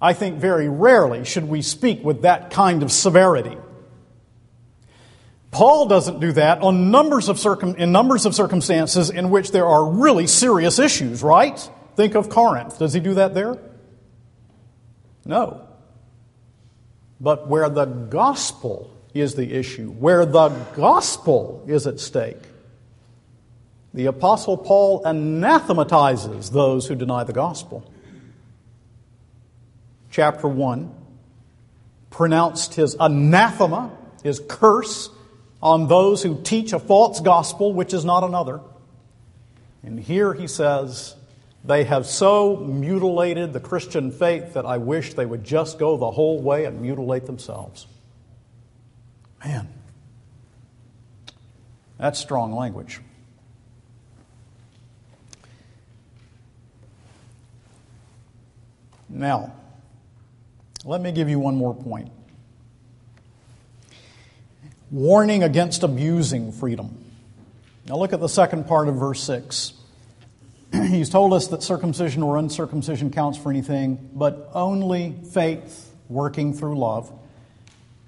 I 0.00 0.12
think 0.12 0.38
very 0.38 0.68
rarely 0.68 1.24
should 1.24 1.48
we 1.48 1.62
speak 1.62 2.04
with 2.04 2.22
that 2.22 2.50
kind 2.50 2.80
of 2.84 2.92
severity. 2.92 3.58
Paul 5.50 5.86
doesn't 5.86 6.20
do 6.20 6.30
that 6.32 6.62
on 6.62 6.92
numbers 6.92 7.28
of 7.28 7.40
circum- 7.40 7.74
in 7.74 7.90
numbers 7.90 8.24
of 8.24 8.36
circumstances 8.36 9.10
in 9.10 9.30
which 9.30 9.50
there 9.50 9.66
are 9.66 9.84
really 9.84 10.28
serious 10.28 10.78
issues, 10.78 11.24
right? 11.24 11.58
Think 11.96 12.14
of 12.14 12.28
Corinth. 12.28 12.78
Does 12.78 12.92
he 12.92 13.00
do 13.00 13.14
that 13.14 13.34
there? 13.34 13.58
No. 15.24 15.71
But 17.22 17.46
where 17.46 17.68
the 17.68 17.84
gospel 17.84 18.90
is 19.14 19.36
the 19.36 19.54
issue, 19.54 19.90
where 19.92 20.26
the 20.26 20.48
gospel 20.74 21.64
is 21.68 21.86
at 21.86 22.00
stake, 22.00 22.42
the 23.94 24.06
Apostle 24.06 24.56
Paul 24.56 25.04
anathematizes 25.04 26.50
those 26.50 26.88
who 26.88 26.96
deny 26.96 27.22
the 27.22 27.32
gospel. 27.32 27.88
Chapter 30.10 30.48
1 30.48 30.92
pronounced 32.10 32.74
his 32.74 32.96
anathema, 32.98 33.92
his 34.24 34.40
curse, 34.48 35.08
on 35.62 35.86
those 35.86 36.24
who 36.24 36.42
teach 36.42 36.72
a 36.72 36.78
false 36.80 37.20
gospel, 37.20 37.72
which 37.72 37.94
is 37.94 38.04
not 38.04 38.24
another. 38.24 38.60
And 39.84 40.00
here 40.00 40.34
he 40.34 40.48
says, 40.48 41.14
They 41.64 41.84
have 41.84 42.06
so 42.06 42.56
mutilated 42.56 43.52
the 43.52 43.60
Christian 43.60 44.10
faith 44.10 44.54
that 44.54 44.66
I 44.66 44.78
wish 44.78 45.14
they 45.14 45.26
would 45.26 45.44
just 45.44 45.78
go 45.78 45.96
the 45.96 46.10
whole 46.10 46.40
way 46.40 46.64
and 46.64 46.80
mutilate 46.80 47.26
themselves. 47.26 47.86
Man, 49.44 49.68
that's 51.98 52.18
strong 52.18 52.52
language. 52.52 53.00
Now, 59.08 59.52
let 60.84 61.00
me 61.00 61.12
give 61.12 61.28
you 61.28 61.38
one 61.38 61.56
more 61.56 61.74
point. 61.74 62.10
Warning 64.90 65.42
against 65.42 65.82
abusing 65.84 66.50
freedom. 66.50 67.04
Now, 67.86 67.96
look 67.96 68.12
at 68.12 68.20
the 68.20 68.28
second 68.28 68.66
part 68.66 68.88
of 68.88 68.96
verse 68.96 69.22
6. 69.22 69.74
He's 70.88 71.10
told 71.10 71.34
us 71.34 71.48
that 71.48 71.62
circumcision 71.62 72.22
or 72.22 72.38
uncircumcision 72.38 73.10
counts 73.10 73.36
for 73.36 73.50
anything, 73.50 74.10
but 74.14 74.50
only 74.54 75.14
faith 75.32 75.94
working 76.08 76.54
through 76.54 76.78
love. 76.78 77.12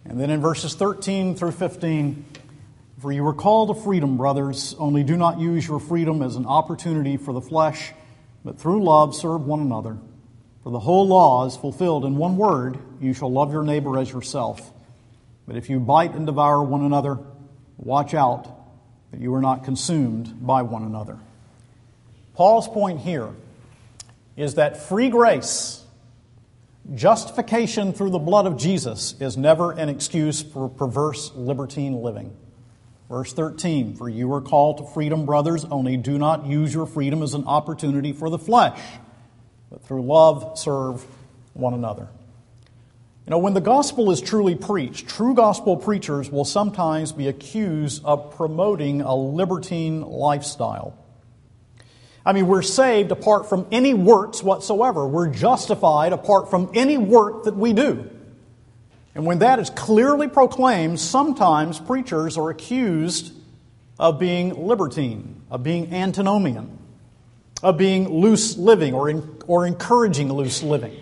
And 0.06 0.18
then 0.18 0.30
in 0.30 0.40
verses 0.40 0.74
13 0.74 1.36
through 1.36 1.52
15, 1.52 2.24
for 3.00 3.12
you 3.12 3.22
were 3.22 3.34
called 3.34 3.74
to 3.74 3.82
freedom, 3.82 4.16
brothers, 4.16 4.74
only 4.78 5.02
do 5.02 5.16
not 5.16 5.38
use 5.38 5.66
your 5.66 5.78
freedom 5.78 6.22
as 6.22 6.36
an 6.36 6.46
opportunity 6.46 7.18
for 7.18 7.34
the 7.34 7.40
flesh, 7.40 7.92
but 8.44 8.58
through 8.58 8.82
love 8.82 9.14
serve 9.14 9.44
one 9.44 9.60
another. 9.60 9.98
For 10.62 10.70
the 10.70 10.80
whole 10.80 11.06
law 11.06 11.44
is 11.46 11.56
fulfilled 11.56 12.06
in 12.06 12.16
one 12.16 12.38
word 12.38 12.78
you 12.98 13.12
shall 13.12 13.30
love 13.30 13.52
your 13.52 13.62
neighbor 13.62 13.98
as 13.98 14.10
yourself. 14.10 14.72
But 15.46 15.56
if 15.56 15.68
you 15.68 15.80
bite 15.80 16.14
and 16.14 16.24
devour 16.24 16.62
one 16.62 16.82
another, 16.82 17.18
watch 17.76 18.14
out 18.14 18.48
that 19.10 19.20
you 19.20 19.34
are 19.34 19.42
not 19.42 19.64
consumed 19.64 20.46
by 20.46 20.62
one 20.62 20.82
another. 20.82 21.18
Paul's 22.34 22.68
point 22.68 23.00
here 23.00 23.30
is 24.36 24.56
that 24.56 24.76
free 24.76 25.08
grace, 25.08 25.82
justification 26.94 27.92
through 27.92 28.10
the 28.10 28.18
blood 28.18 28.46
of 28.46 28.56
Jesus, 28.56 29.14
is 29.20 29.36
never 29.36 29.72
an 29.72 29.88
excuse 29.88 30.42
for 30.42 30.68
perverse 30.68 31.32
libertine 31.34 32.02
living. 32.02 32.36
Verse 33.08 33.32
13 33.32 33.96
For 33.96 34.08
you 34.08 34.32
are 34.34 34.40
called 34.40 34.78
to 34.78 34.86
freedom, 34.92 35.26
brothers, 35.26 35.64
only 35.64 35.96
do 35.96 36.18
not 36.18 36.46
use 36.46 36.74
your 36.74 36.86
freedom 36.86 37.22
as 37.22 37.34
an 37.34 37.44
opportunity 37.44 38.12
for 38.12 38.28
the 38.28 38.38
flesh 38.38 38.80
but 39.74 39.82
through 39.82 40.02
love 40.02 40.56
serve 40.56 41.04
one 41.52 41.74
another. 41.74 42.06
You 43.26 43.30
know, 43.30 43.38
when 43.38 43.54
the 43.54 43.60
gospel 43.60 44.12
is 44.12 44.20
truly 44.20 44.54
preached, 44.54 45.08
true 45.08 45.34
gospel 45.34 45.76
preachers 45.76 46.30
will 46.30 46.44
sometimes 46.44 47.10
be 47.10 47.26
accused 47.26 48.04
of 48.04 48.36
promoting 48.36 49.00
a 49.00 49.14
libertine 49.16 50.02
lifestyle. 50.02 50.96
I 52.26 52.32
mean, 52.32 52.46
we're 52.46 52.62
saved 52.62 53.12
apart 53.12 53.48
from 53.48 53.66
any 53.70 53.92
works 53.92 54.42
whatsoever. 54.42 55.06
We're 55.06 55.28
justified 55.28 56.12
apart 56.12 56.50
from 56.50 56.70
any 56.74 56.96
work 56.96 57.44
that 57.44 57.56
we 57.56 57.72
do. 57.72 58.10
And 59.14 59.26
when 59.26 59.40
that 59.40 59.58
is 59.58 59.70
clearly 59.70 60.28
proclaimed, 60.28 60.98
sometimes 60.98 61.78
preachers 61.78 62.36
are 62.38 62.50
accused 62.50 63.32
of 63.98 64.18
being 64.18 64.66
libertine, 64.66 65.42
of 65.50 65.62
being 65.62 65.94
antinomian 65.94 66.78
of 67.64 67.78
being 67.78 68.08
loose 68.20 68.58
living 68.58 68.92
or, 68.92 69.08
in, 69.08 69.42
or 69.46 69.66
encouraging 69.66 70.30
loose 70.30 70.62
living. 70.62 70.94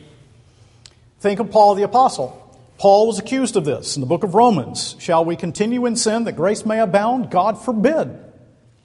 Think 1.19 1.41
of 1.41 1.51
Paul 1.51 1.75
the 1.75 1.83
Apostle. 1.83 2.39
Paul 2.79 3.09
was 3.09 3.19
accused 3.19 3.57
of 3.57 3.65
this 3.65 3.97
in 3.97 4.01
the 4.01 4.07
book 4.07 4.23
of 4.23 4.35
Romans. 4.35 4.95
Shall 5.01 5.25
we 5.25 5.37
continue 5.37 5.87
in 5.87 5.97
sin 5.97 6.25
that 6.25 6.37
grace 6.37 6.65
may 6.65 6.81
abound? 6.81 7.31
God 7.31 7.63
forbid. 7.63 8.17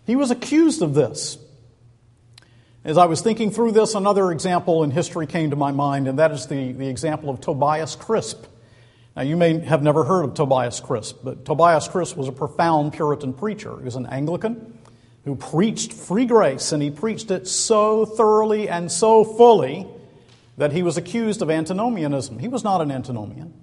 He 0.05 0.15
was 0.15 0.31
accused 0.31 0.81
of 0.81 0.95
this. 0.95 1.37
As 2.87 2.97
I 2.97 3.05
was 3.05 3.19
thinking 3.19 3.51
through 3.51 3.73
this, 3.73 3.95
another 3.95 4.31
example 4.31 4.81
in 4.85 4.91
history 4.91 5.27
came 5.27 5.49
to 5.49 5.57
my 5.57 5.73
mind, 5.73 6.07
and 6.07 6.19
that 6.19 6.31
is 6.31 6.47
the, 6.47 6.71
the 6.71 6.87
example 6.87 7.29
of 7.29 7.41
Tobias 7.41 7.97
Crisp. 7.97 8.45
Now, 9.13 9.23
you 9.23 9.35
may 9.35 9.59
have 9.59 9.83
never 9.83 10.05
heard 10.05 10.23
of 10.23 10.35
Tobias 10.35 10.79
Crisp, 10.79 11.17
but 11.21 11.43
Tobias 11.43 11.89
Crisp 11.89 12.15
was 12.15 12.29
a 12.29 12.31
profound 12.31 12.93
Puritan 12.93 13.33
preacher. 13.33 13.75
He 13.77 13.83
was 13.83 13.97
an 13.97 14.05
Anglican 14.05 14.79
who 15.25 15.35
preached 15.35 15.91
free 15.91 16.25
grace, 16.25 16.71
and 16.71 16.81
he 16.81 16.89
preached 16.89 17.29
it 17.29 17.45
so 17.45 18.05
thoroughly 18.05 18.69
and 18.69 18.89
so 18.89 19.25
fully 19.25 19.85
that 20.55 20.71
he 20.71 20.81
was 20.81 20.95
accused 20.95 21.41
of 21.41 21.51
antinomianism. 21.51 22.39
He 22.39 22.47
was 22.47 22.63
not 22.63 22.79
an 22.79 22.89
antinomian. 22.89 23.53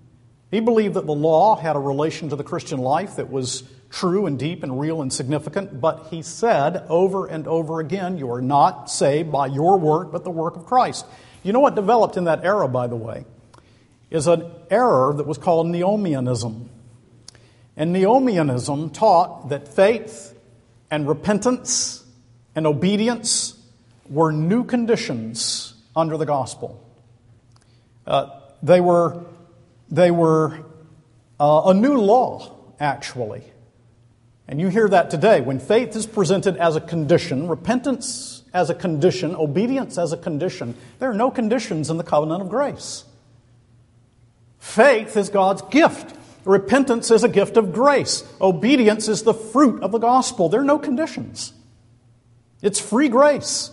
He 0.51 0.61
believed 0.61 0.93
that 0.97 1.07
the 1.07 1.15
law 1.15 1.57
had 1.57 1.77
a 1.77 1.81
relation 1.81 2.29
to 2.29 2.37
the 2.37 2.45
Christian 2.45 2.79
life 2.79 3.17
that 3.17 3.31
was 3.31 3.63
true 3.95 4.27
and 4.27 4.39
deep 4.39 4.65
and 4.65 4.81
real 4.81 5.01
and 5.01 5.13
significant, 5.13 5.81
but 5.81 6.09
he 6.11 6.21
said 6.21 6.85
over 6.89 7.27
and 7.27 7.47
over 7.47 7.79
again, 7.79 8.19
You 8.19 8.31
are 8.33 8.43
not 8.43 8.91
saved 8.91 9.31
by 9.31 9.47
your 9.47 9.79
work, 9.79 10.11
but 10.11 10.25
the 10.25 10.31
work 10.31 10.57
of 10.57 10.67
Christ. 10.67 11.07
You 11.45 11.53
know 11.53 11.61
what 11.61 11.77
developed 11.77 12.17
in 12.17 12.25
that 12.25 12.45
era, 12.45 12.67
by 12.67 12.89
the 12.89 12.97
way, 12.97 13.25
is 14.11 14.27
an 14.27 14.51
error 14.69 15.15
that 15.15 15.27
was 15.27 15.39
called 15.39 15.69
Neonomianism. 15.69 16.67
And 17.77 17.95
Neonomianism 17.95 18.93
taught 18.93 19.51
that 19.51 19.69
faith 19.69 20.37
and 20.91 21.07
repentance 21.07 22.05
and 22.57 22.67
obedience 22.67 23.61
were 24.09 24.33
new 24.33 24.65
conditions 24.65 25.75
under 25.95 26.17
the 26.17 26.27
gospel. 26.27 26.85
Uh, 28.07 28.41
they 28.61 28.81
were, 28.81 29.25
they 29.89 30.11
were 30.11 30.65
uh, 31.39 31.63
a 31.67 31.75
new 31.75 31.97
law, 31.97 32.57
actually. 32.81 33.45
And 34.55 34.61
you 34.61 34.69
hear 34.69 34.89
that 34.89 35.11
today. 35.11 35.41
When 35.41 35.59
faith 35.59 35.97
is 35.97 36.07
presented 36.07 36.57
as 36.59 36.77
a 36.77 36.81
condition, 36.81 37.49
repentance 37.49 38.45
as 38.53 38.71
a 38.71 38.75
condition, 38.77 39.35
obedience 39.35 39.99
as 39.99 40.13
a 40.13 40.17
condition, 40.17 40.77
there 41.01 41.11
are 41.11 41.15
no 41.15 41.33
conditions 41.33 41.91
in 41.91 41.97
the 41.97 42.05
covenant 42.05 42.41
of 42.41 42.49
grace. 42.51 43.03
Faith 44.61 45.17
is 45.17 45.29
God's 45.29 45.61
gift. 45.63 46.17
Repentance 46.45 47.11
is 47.11 47.25
a 47.25 47.29
gift 47.29 47.57
of 47.57 47.73
grace. 47.73 48.23
Obedience 48.41 49.09
is 49.09 49.25
the 49.25 49.35
fruit 49.35 49.83
of 49.83 49.91
the 49.91 49.99
gospel. 49.99 50.49
There 50.49 50.61
are 50.61 50.65
no 50.65 50.79
conditions. 50.79 51.53
It's 52.63 52.79
free 52.79 53.09
grace. 53.09 53.73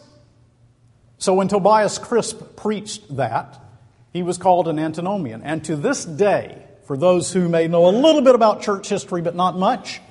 So 1.20 1.36
when 1.36 1.48
Tobias 1.48 2.00
Crisp 2.00 2.56
preached 2.56 3.18
that, 3.18 3.62
he 4.14 4.24
was 4.24 4.40
called 4.40 4.68
an 4.68 4.80
antinomian. 4.80 5.44
And 5.44 5.64
to 5.66 5.76
this 5.76 6.06
day, 6.06 6.66
for 6.86 6.98
those 6.98 7.32
who 7.32 7.50
may 7.50 7.68
know 7.68 7.86
a 7.86 7.94
little 7.94 8.24
bit 8.24 8.34
about 8.34 8.64
church 8.64 8.90
history 8.90 9.22
but 9.22 9.36
not 9.36 9.56
much, 9.56 10.02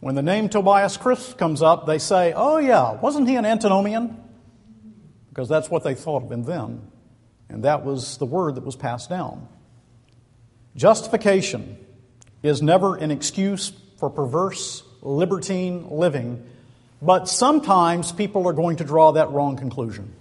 when 0.00 0.14
the 0.14 0.22
name 0.22 0.48
Tobias 0.48 0.96
Crisp 0.96 1.38
comes 1.38 1.60
up, 1.60 1.86
they 1.86 1.98
say, 1.98 2.32
oh, 2.34 2.58
yeah, 2.58 2.92
wasn't 2.92 3.28
he 3.28 3.36
an 3.36 3.44
antinomian? 3.44 4.16
Because 5.28 5.48
that's 5.48 5.68
what 5.68 5.82
they 5.82 5.94
thought 5.94 6.22
of 6.22 6.30
him 6.30 6.44
then. 6.44 6.82
And 7.48 7.64
that 7.64 7.84
was 7.84 8.18
the 8.18 8.26
word 8.26 8.54
that 8.54 8.64
was 8.64 8.76
passed 8.76 9.08
down. 9.08 9.48
Justification 10.76 11.78
is 12.42 12.62
never 12.62 12.96
an 12.96 13.10
excuse 13.10 13.72
for 13.98 14.08
perverse, 14.08 14.84
libertine 15.02 15.88
living, 15.90 16.46
but 17.02 17.28
sometimes 17.28 18.12
people 18.12 18.46
are 18.46 18.52
going 18.52 18.76
to 18.76 18.84
draw 18.84 19.12
that 19.12 19.30
wrong 19.30 19.56
conclusion. 19.56 20.14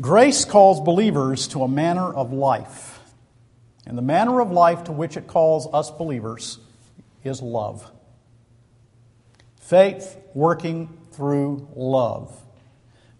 Grace 0.00 0.44
calls 0.44 0.80
believers 0.80 1.48
to 1.48 1.62
a 1.64 1.68
manner 1.68 2.12
of 2.12 2.32
life, 2.32 3.00
and 3.84 3.98
the 3.98 4.02
manner 4.02 4.40
of 4.40 4.52
life 4.52 4.84
to 4.84 4.92
which 4.92 5.16
it 5.16 5.26
calls 5.26 5.66
us 5.72 5.90
believers 5.90 6.58
is 7.24 7.42
love. 7.42 7.90
Faith 9.60 10.16
working 10.34 10.98
through 11.12 11.68
love. 11.74 12.36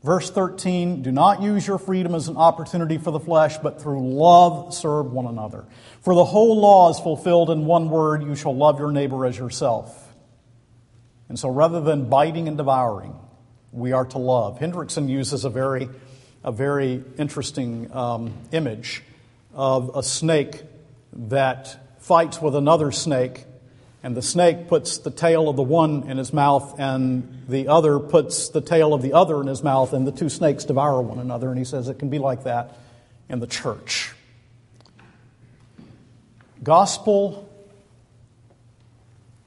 Verse 0.03 0.31
13 0.31 1.03
Do 1.03 1.12
not 1.12 1.43
use 1.43 1.67
your 1.67 1.79
freedom 1.79 2.15
as 2.15 2.29
an 2.29 2.37
opportunity 2.37 2.99
for 2.99 3.11
the 3.11 3.21
flesh, 3.21 3.59
but 3.59 3.81
through 3.81 4.15
love 4.15 4.75
serve 4.75 5.12
one 5.12 5.27
another. 5.27 5.65
For 6.03 6.15
the 6.15 6.25
whole 6.25 6.61
law 6.61 6.91
is 6.91 6.99
fulfilled 6.99 7.51
in 7.51 7.67
one 7.67 7.88
word 7.88 8.23
you 8.23 8.35
shall 8.35 8.55
love 8.55 8.79
your 8.79 8.91
neighbor 8.91 9.25
as 9.25 9.38
yourself. 9.38 10.12
And 11.29 11.38
so 11.38 11.49
rather 11.49 11.81
than 11.81 12.09
biting 12.09 12.49
and 12.49 12.57
devouring, 12.57 13.15
we 13.71 13.93
are 13.93 14.05
to 14.07 14.19
love. 14.19 14.59
Hendriksen 14.59 15.09
uses 15.09 15.45
a 15.45 15.51
very, 15.51 15.88
a 16.45 16.53
very 16.53 17.03
interesting 17.17 17.91
um, 17.95 18.35
image 18.51 19.03
of 19.55 19.97
a 19.97 20.03
snake 20.03 20.62
that 21.12 22.03
fights 22.03 22.43
with 22.43 22.55
another 22.55 22.91
snake 22.91 23.45
and 24.03 24.17
the 24.17 24.23
snake 24.23 24.67
puts 24.67 24.99
the 24.99 25.11
tail 25.11 25.49
of 25.49 25.57
the 25.57 25.62
one 25.62 26.09
in 26.09 26.19
his 26.19 26.33
mouth, 26.33 26.79
and 26.79 27.45
the 27.49 27.69
other 27.69 28.01
puts 28.01 28.49
the 28.49 28.61
tail 28.61 28.95
of 28.95 29.03
the 29.03 29.12
other 29.12 29.41
in 29.41 29.47
his 29.47 29.62
mouth, 29.62 29.93
and 29.93 30.07
the 30.07 30.12
two 30.12 30.29
snakes 30.29 30.65
devour 30.65 31.01
one 31.01 31.19
another. 31.19 31.49
And 31.51 31.59
he 31.59 31.65
says 31.65 31.88
it 31.88 31.99
can 31.99 32.09
be 32.09 32.19
like 32.19 32.45
that 32.45 32.77
in 33.29 33.38
the 33.38 33.47
church. 33.47 34.12
Gospel, 36.62 37.49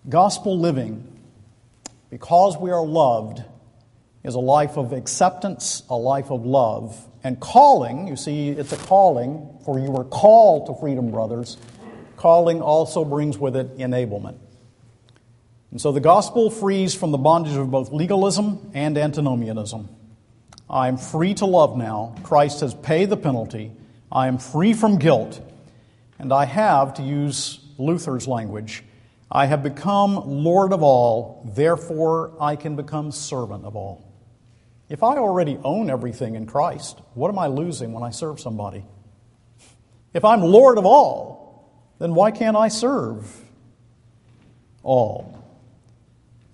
gospel 0.07 0.57
living, 0.57 1.05
because 2.09 2.57
we 2.57 2.71
are 2.71 2.85
loved, 2.85 3.43
is 4.23 4.35
a 4.35 4.39
life 4.39 4.77
of 4.77 4.93
acceptance, 4.93 5.83
a 5.89 5.95
life 5.95 6.31
of 6.31 6.45
love. 6.45 7.05
And 7.23 7.39
calling, 7.39 8.07
you 8.07 8.15
see, 8.15 8.49
it's 8.49 8.71
a 8.71 8.77
calling, 8.77 9.59
for 9.65 9.79
you 9.79 9.95
are 9.97 10.03
called 10.03 10.67
to 10.67 10.75
freedom, 10.75 11.11
brothers. 11.11 11.57
Calling 12.15 12.61
also 12.61 13.03
brings 13.03 13.37
with 13.37 13.55
it 13.55 13.77
enablement. 13.77 14.37
And 15.75 15.81
so 15.81 15.91
the 15.91 15.99
gospel 15.99 16.49
frees 16.49 16.95
from 16.95 17.11
the 17.11 17.17
bondage 17.17 17.57
of 17.57 17.69
both 17.69 17.91
legalism 17.91 18.71
and 18.73 18.97
antinomianism. 18.97 19.89
I 20.69 20.87
am 20.87 20.95
free 20.95 21.33
to 21.33 21.45
love 21.45 21.75
now. 21.75 22.15
Christ 22.23 22.61
has 22.61 22.73
paid 22.73 23.09
the 23.09 23.17
penalty. 23.17 23.73
I 24.09 24.29
am 24.29 24.37
free 24.37 24.71
from 24.71 24.99
guilt. 24.99 25.41
And 26.17 26.31
I 26.31 26.45
have, 26.45 26.93
to 26.93 27.03
use 27.03 27.59
Luther's 27.77 28.25
language, 28.25 28.85
I 29.29 29.47
have 29.47 29.63
become 29.63 30.45
Lord 30.45 30.71
of 30.71 30.81
all, 30.81 31.45
therefore 31.53 32.31
I 32.39 32.55
can 32.55 32.77
become 32.77 33.11
servant 33.11 33.65
of 33.65 33.75
all. 33.75 34.09
If 34.87 35.03
I 35.03 35.17
already 35.17 35.59
own 35.61 35.89
everything 35.89 36.35
in 36.35 36.45
Christ, 36.45 37.01
what 37.15 37.27
am 37.27 37.37
I 37.37 37.47
losing 37.47 37.91
when 37.91 38.01
I 38.01 38.11
serve 38.11 38.39
somebody? 38.39 38.85
If 40.13 40.23
I'm 40.23 40.39
Lord 40.39 40.77
of 40.77 40.85
all, 40.85 41.69
then 41.99 42.15
why 42.15 42.31
can't 42.31 42.55
I 42.55 42.69
serve 42.69 43.43
all? 44.81 45.34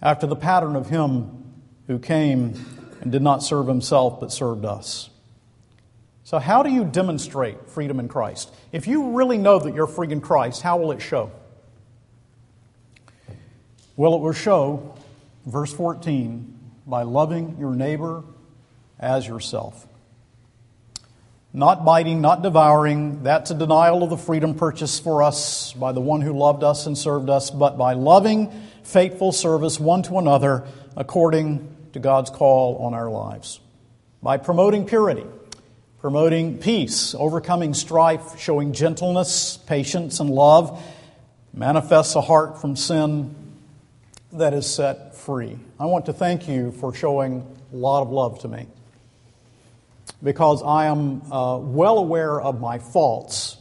After 0.01 0.27
the 0.27 0.35
pattern 0.35 0.75
of 0.75 0.89
him 0.89 1.53
who 1.87 1.99
came 1.99 2.53
and 3.01 3.11
did 3.11 3.21
not 3.21 3.43
serve 3.43 3.67
himself 3.67 4.19
but 4.19 4.31
served 4.31 4.65
us. 4.65 5.09
So, 6.23 6.39
how 6.39 6.63
do 6.63 6.71
you 6.71 6.85
demonstrate 6.85 7.69
freedom 7.69 7.99
in 7.99 8.07
Christ? 8.07 8.53
If 8.71 8.87
you 8.87 9.11
really 9.11 9.37
know 9.37 9.59
that 9.59 9.73
you're 9.73 9.87
free 9.87 10.11
in 10.11 10.21
Christ, 10.21 10.61
how 10.61 10.77
will 10.77 10.91
it 10.91 11.01
show? 11.01 11.31
Well, 13.97 14.15
it 14.15 14.21
will 14.21 14.31
show, 14.31 14.95
verse 15.45 15.73
14, 15.73 16.59
by 16.87 17.03
loving 17.03 17.57
your 17.59 17.75
neighbor 17.75 18.23
as 18.99 19.27
yourself. 19.27 19.87
Not 21.53 21.83
biting, 21.83 22.21
not 22.21 22.43
devouring, 22.43 23.23
that's 23.23 23.51
a 23.51 23.55
denial 23.55 24.03
of 24.03 24.09
the 24.09 24.17
freedom 24.17 24.55
purchased 24.55 25.03
for 25.03 25.21
us 25.21 25.73
by 25.73 25.91
the 25.91 25.99
one 25.99 26.21
who 26.21 26.31
loved 26.31 26.63
us 26.63 26.85
and 26.87 26.97
served 26.97 27.29
us, 27.29 27.51
but 27.51 27.77
by 27.77 27.93
loving 27.93 28.49
faithful 28.83 29.31
service 29.31 29.79
one 29.79 30.03
to 30.03 30.17
another 30.17 30.67
according 30.95 31.75
to 31.93 31.99
God's 31.99 32.29
call 32.29 32.77
on 32.77 32.93
our 32.93 33.09
lives. 33.09 33.59
By 34.23 34.37
promoting 34.37 34.85
purity, 34.85 35.25
promoting 35.99 36.57
peace, 36.57 37.15
overcoming 37.15 37.73
strife, 37.73 38.39
showing 38.39 38.73
gentleness, 38.73 39.57
patience, 39.57 40.19
and 40.19 40.29
love, 40.29 40.81
manifests 41.53 42.15
a 42.15 42.21
heart 42.21 42.59
from 42.61 42.75
sin 42.75 43.35
that 44.33 44.53
is 44.53 44.71
set 44.71 45.15
free. 45.15 45.59
I 45.79 45.85
want 45.85 46.05
to 46.05 46.13
thank 46.13 46.47
you 46.47 46.71
for 46.71 46.93
showing 46.93 47.45
a 47.73 47.75
lot 47.75 48.01
of 48.01 48.09
love 48.09 48.39
to 48.41 48.47
me 48.47 48.67
because 50.23 50.61
I 50.63 50.85
am 50.85 51.21
uh, 51.31 51.57
well 51.57 51.97
aware 51.97 52.39
of 52.39 52.59
my 52.59 52.79
faults. 52.79 53.57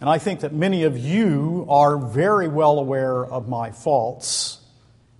And 0.00 0.10
I 0.10 0.18
think 0.18 0.40
that 0.40 0.52
many 0.52 0.82
of 0.82 0.98
you 0.98 1.66
are 1.68 1.96
very 1.96 2.48
well 2.48 2.78
aware 2.78 3.24
of 3.24 3.48
my 3.48 3.70
faults. 3.70 4.51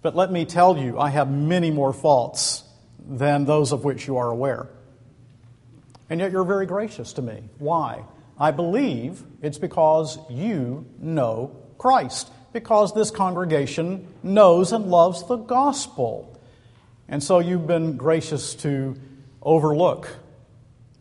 But 0.02 0.16
let 0.16 0.32
me 0.32 0.44
tell 0.44 0.76
you, 0.76 0.98
I 0.98 1.10
have 1.10 1.30
many 1.30 1.70
more 1.70 1.92
faults 1.92 2.64
than 3.08 3.44
those 3.44 3.72
of 3.72 3.84
which 3.84 4.06
you 4.06 4.16
are 4.16 4.28
aware. 4.28 4.68
And 6.10 6.20
yet 6.20 6.32
you're 6.32 6.44
very 6.44 6.66
gracious 6.66 7.12
to 7.14 7.22
me. 7.22 7.44
Why? 7.58 8.04
I 8.38 8.50
believe 8.50 9.22
it's 9.40 9.58
because 9.58 10.18
you 10.28 10.86
know 10.98 11.56
Christ, 11.78 12.30
because 12.52 12.92
this 12.92 13.10
congregation 13.10 14.08
knows 14.22 14.72
and 14.72 14.86
loves 14.86 15.26
the 15.26 15.36
gospel. 15.36 16.40
And 17.08 17.22
so 17.22 17.38
you've 17.38 17.66
been 17.66 17.96
gracious 17.96 18.54
to 18.56 18.96
overlook 19.40 20.16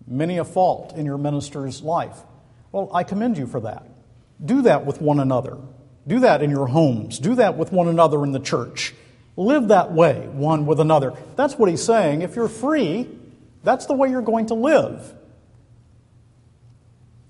many 0.07 0.37
a 0.37 0.45
fault 0.45 0.95
in 0.95 1.05
your 1.05 1.17
minister's 1.17 1.81
life. 1.81 2.17
Well, 2.71 2.89
I 2.93 3.03
commend 3.03 3.37
you 3.37 3.47
for 3.47 3.61
that. 3.61 3.87
Do 4.43 4.63
that 4.63 4.85
with 4.85 5.01
one 5.01 5.19
another. 5.19 5.57
Do 6.07 6.19
that 6.19 6.41
in 6.41 6.49
your 6.49 6.67
homes. 6.67 7.19
Do 7.19 7.35
that 7.35 7.57
with 7.57 7.71
one 7.71 7.87
another 7.87 8.23
in 8.23 8.31
the 8.31 8.39
church. 8.39 8.93
Live 9.37 9.69
that 9.69 9.91
way, 9.91 10.27
one 10.31 10.65
with 10.65 10.79
another. 10.79 11.13
That's 11.35 11.55
what 11.55 11.69
he's 11.69 11.83
saying. 11.83 12.21
If 12.21 12.35
you're 12.35 12.49
free, 12.49 13.07
that's 13.63 13.85
the 13.85 13.93
way 13.93 14.09
you're 14.09 14.21
going 14.21 14.47
to 14.47 14.55
live. 14.55 15.13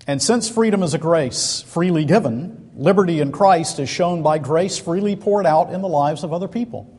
And 0.06 0.20
since 0.20 0.48
freedom 0.48 0.82
is 0.82 0.94
a 0.94 0.98
grace 0.98 1.62
freely 1.62 2.04
given, 2.04 2.70
liberty 2.74 3.20
in 3.20 3.30
Christ 3.30 3.78
is 3.78 3.88
shown 3.88 4.22
by 4.22 4.38
grace 4.38 4.78
freely 4.78 5.14
poured 5.14 5.46
out 5.46 5.72
in 5.72 5.80
the 5.80 5.88
lives 5.88 6.24
of 6.24 6.32
other 6.32 6.48
people. 6.48 6.98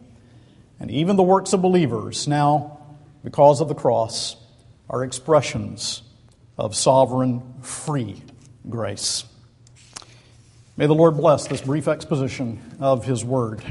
And 0.80 0.90
even 0.90 1.16
the 1.16 1.24
works 1.24 1.54
of 1.54 1.62
believers 1.62 2.28
now, 2.28 2.80
because 3.24 3.62
of 3.62 3.68
the 3.68 3.76
cross, 3.76 4.38
are 4.90 5.04
expressions 5.04 6.02
of 6.58 6.76
sovereign, 6.76 7.42
free 7.62 8.22
grace. 8.70 9.26
May 10.76 10.88
the 10.88 10.96
Lord 10.96 11.18
bless 11.18 11.48
this 11.48 11.62
brief 11.62 11.88
exposition 11.88 12.60
of 12.80 13.06
His 13.06 13.24
Word. 13.24 13.62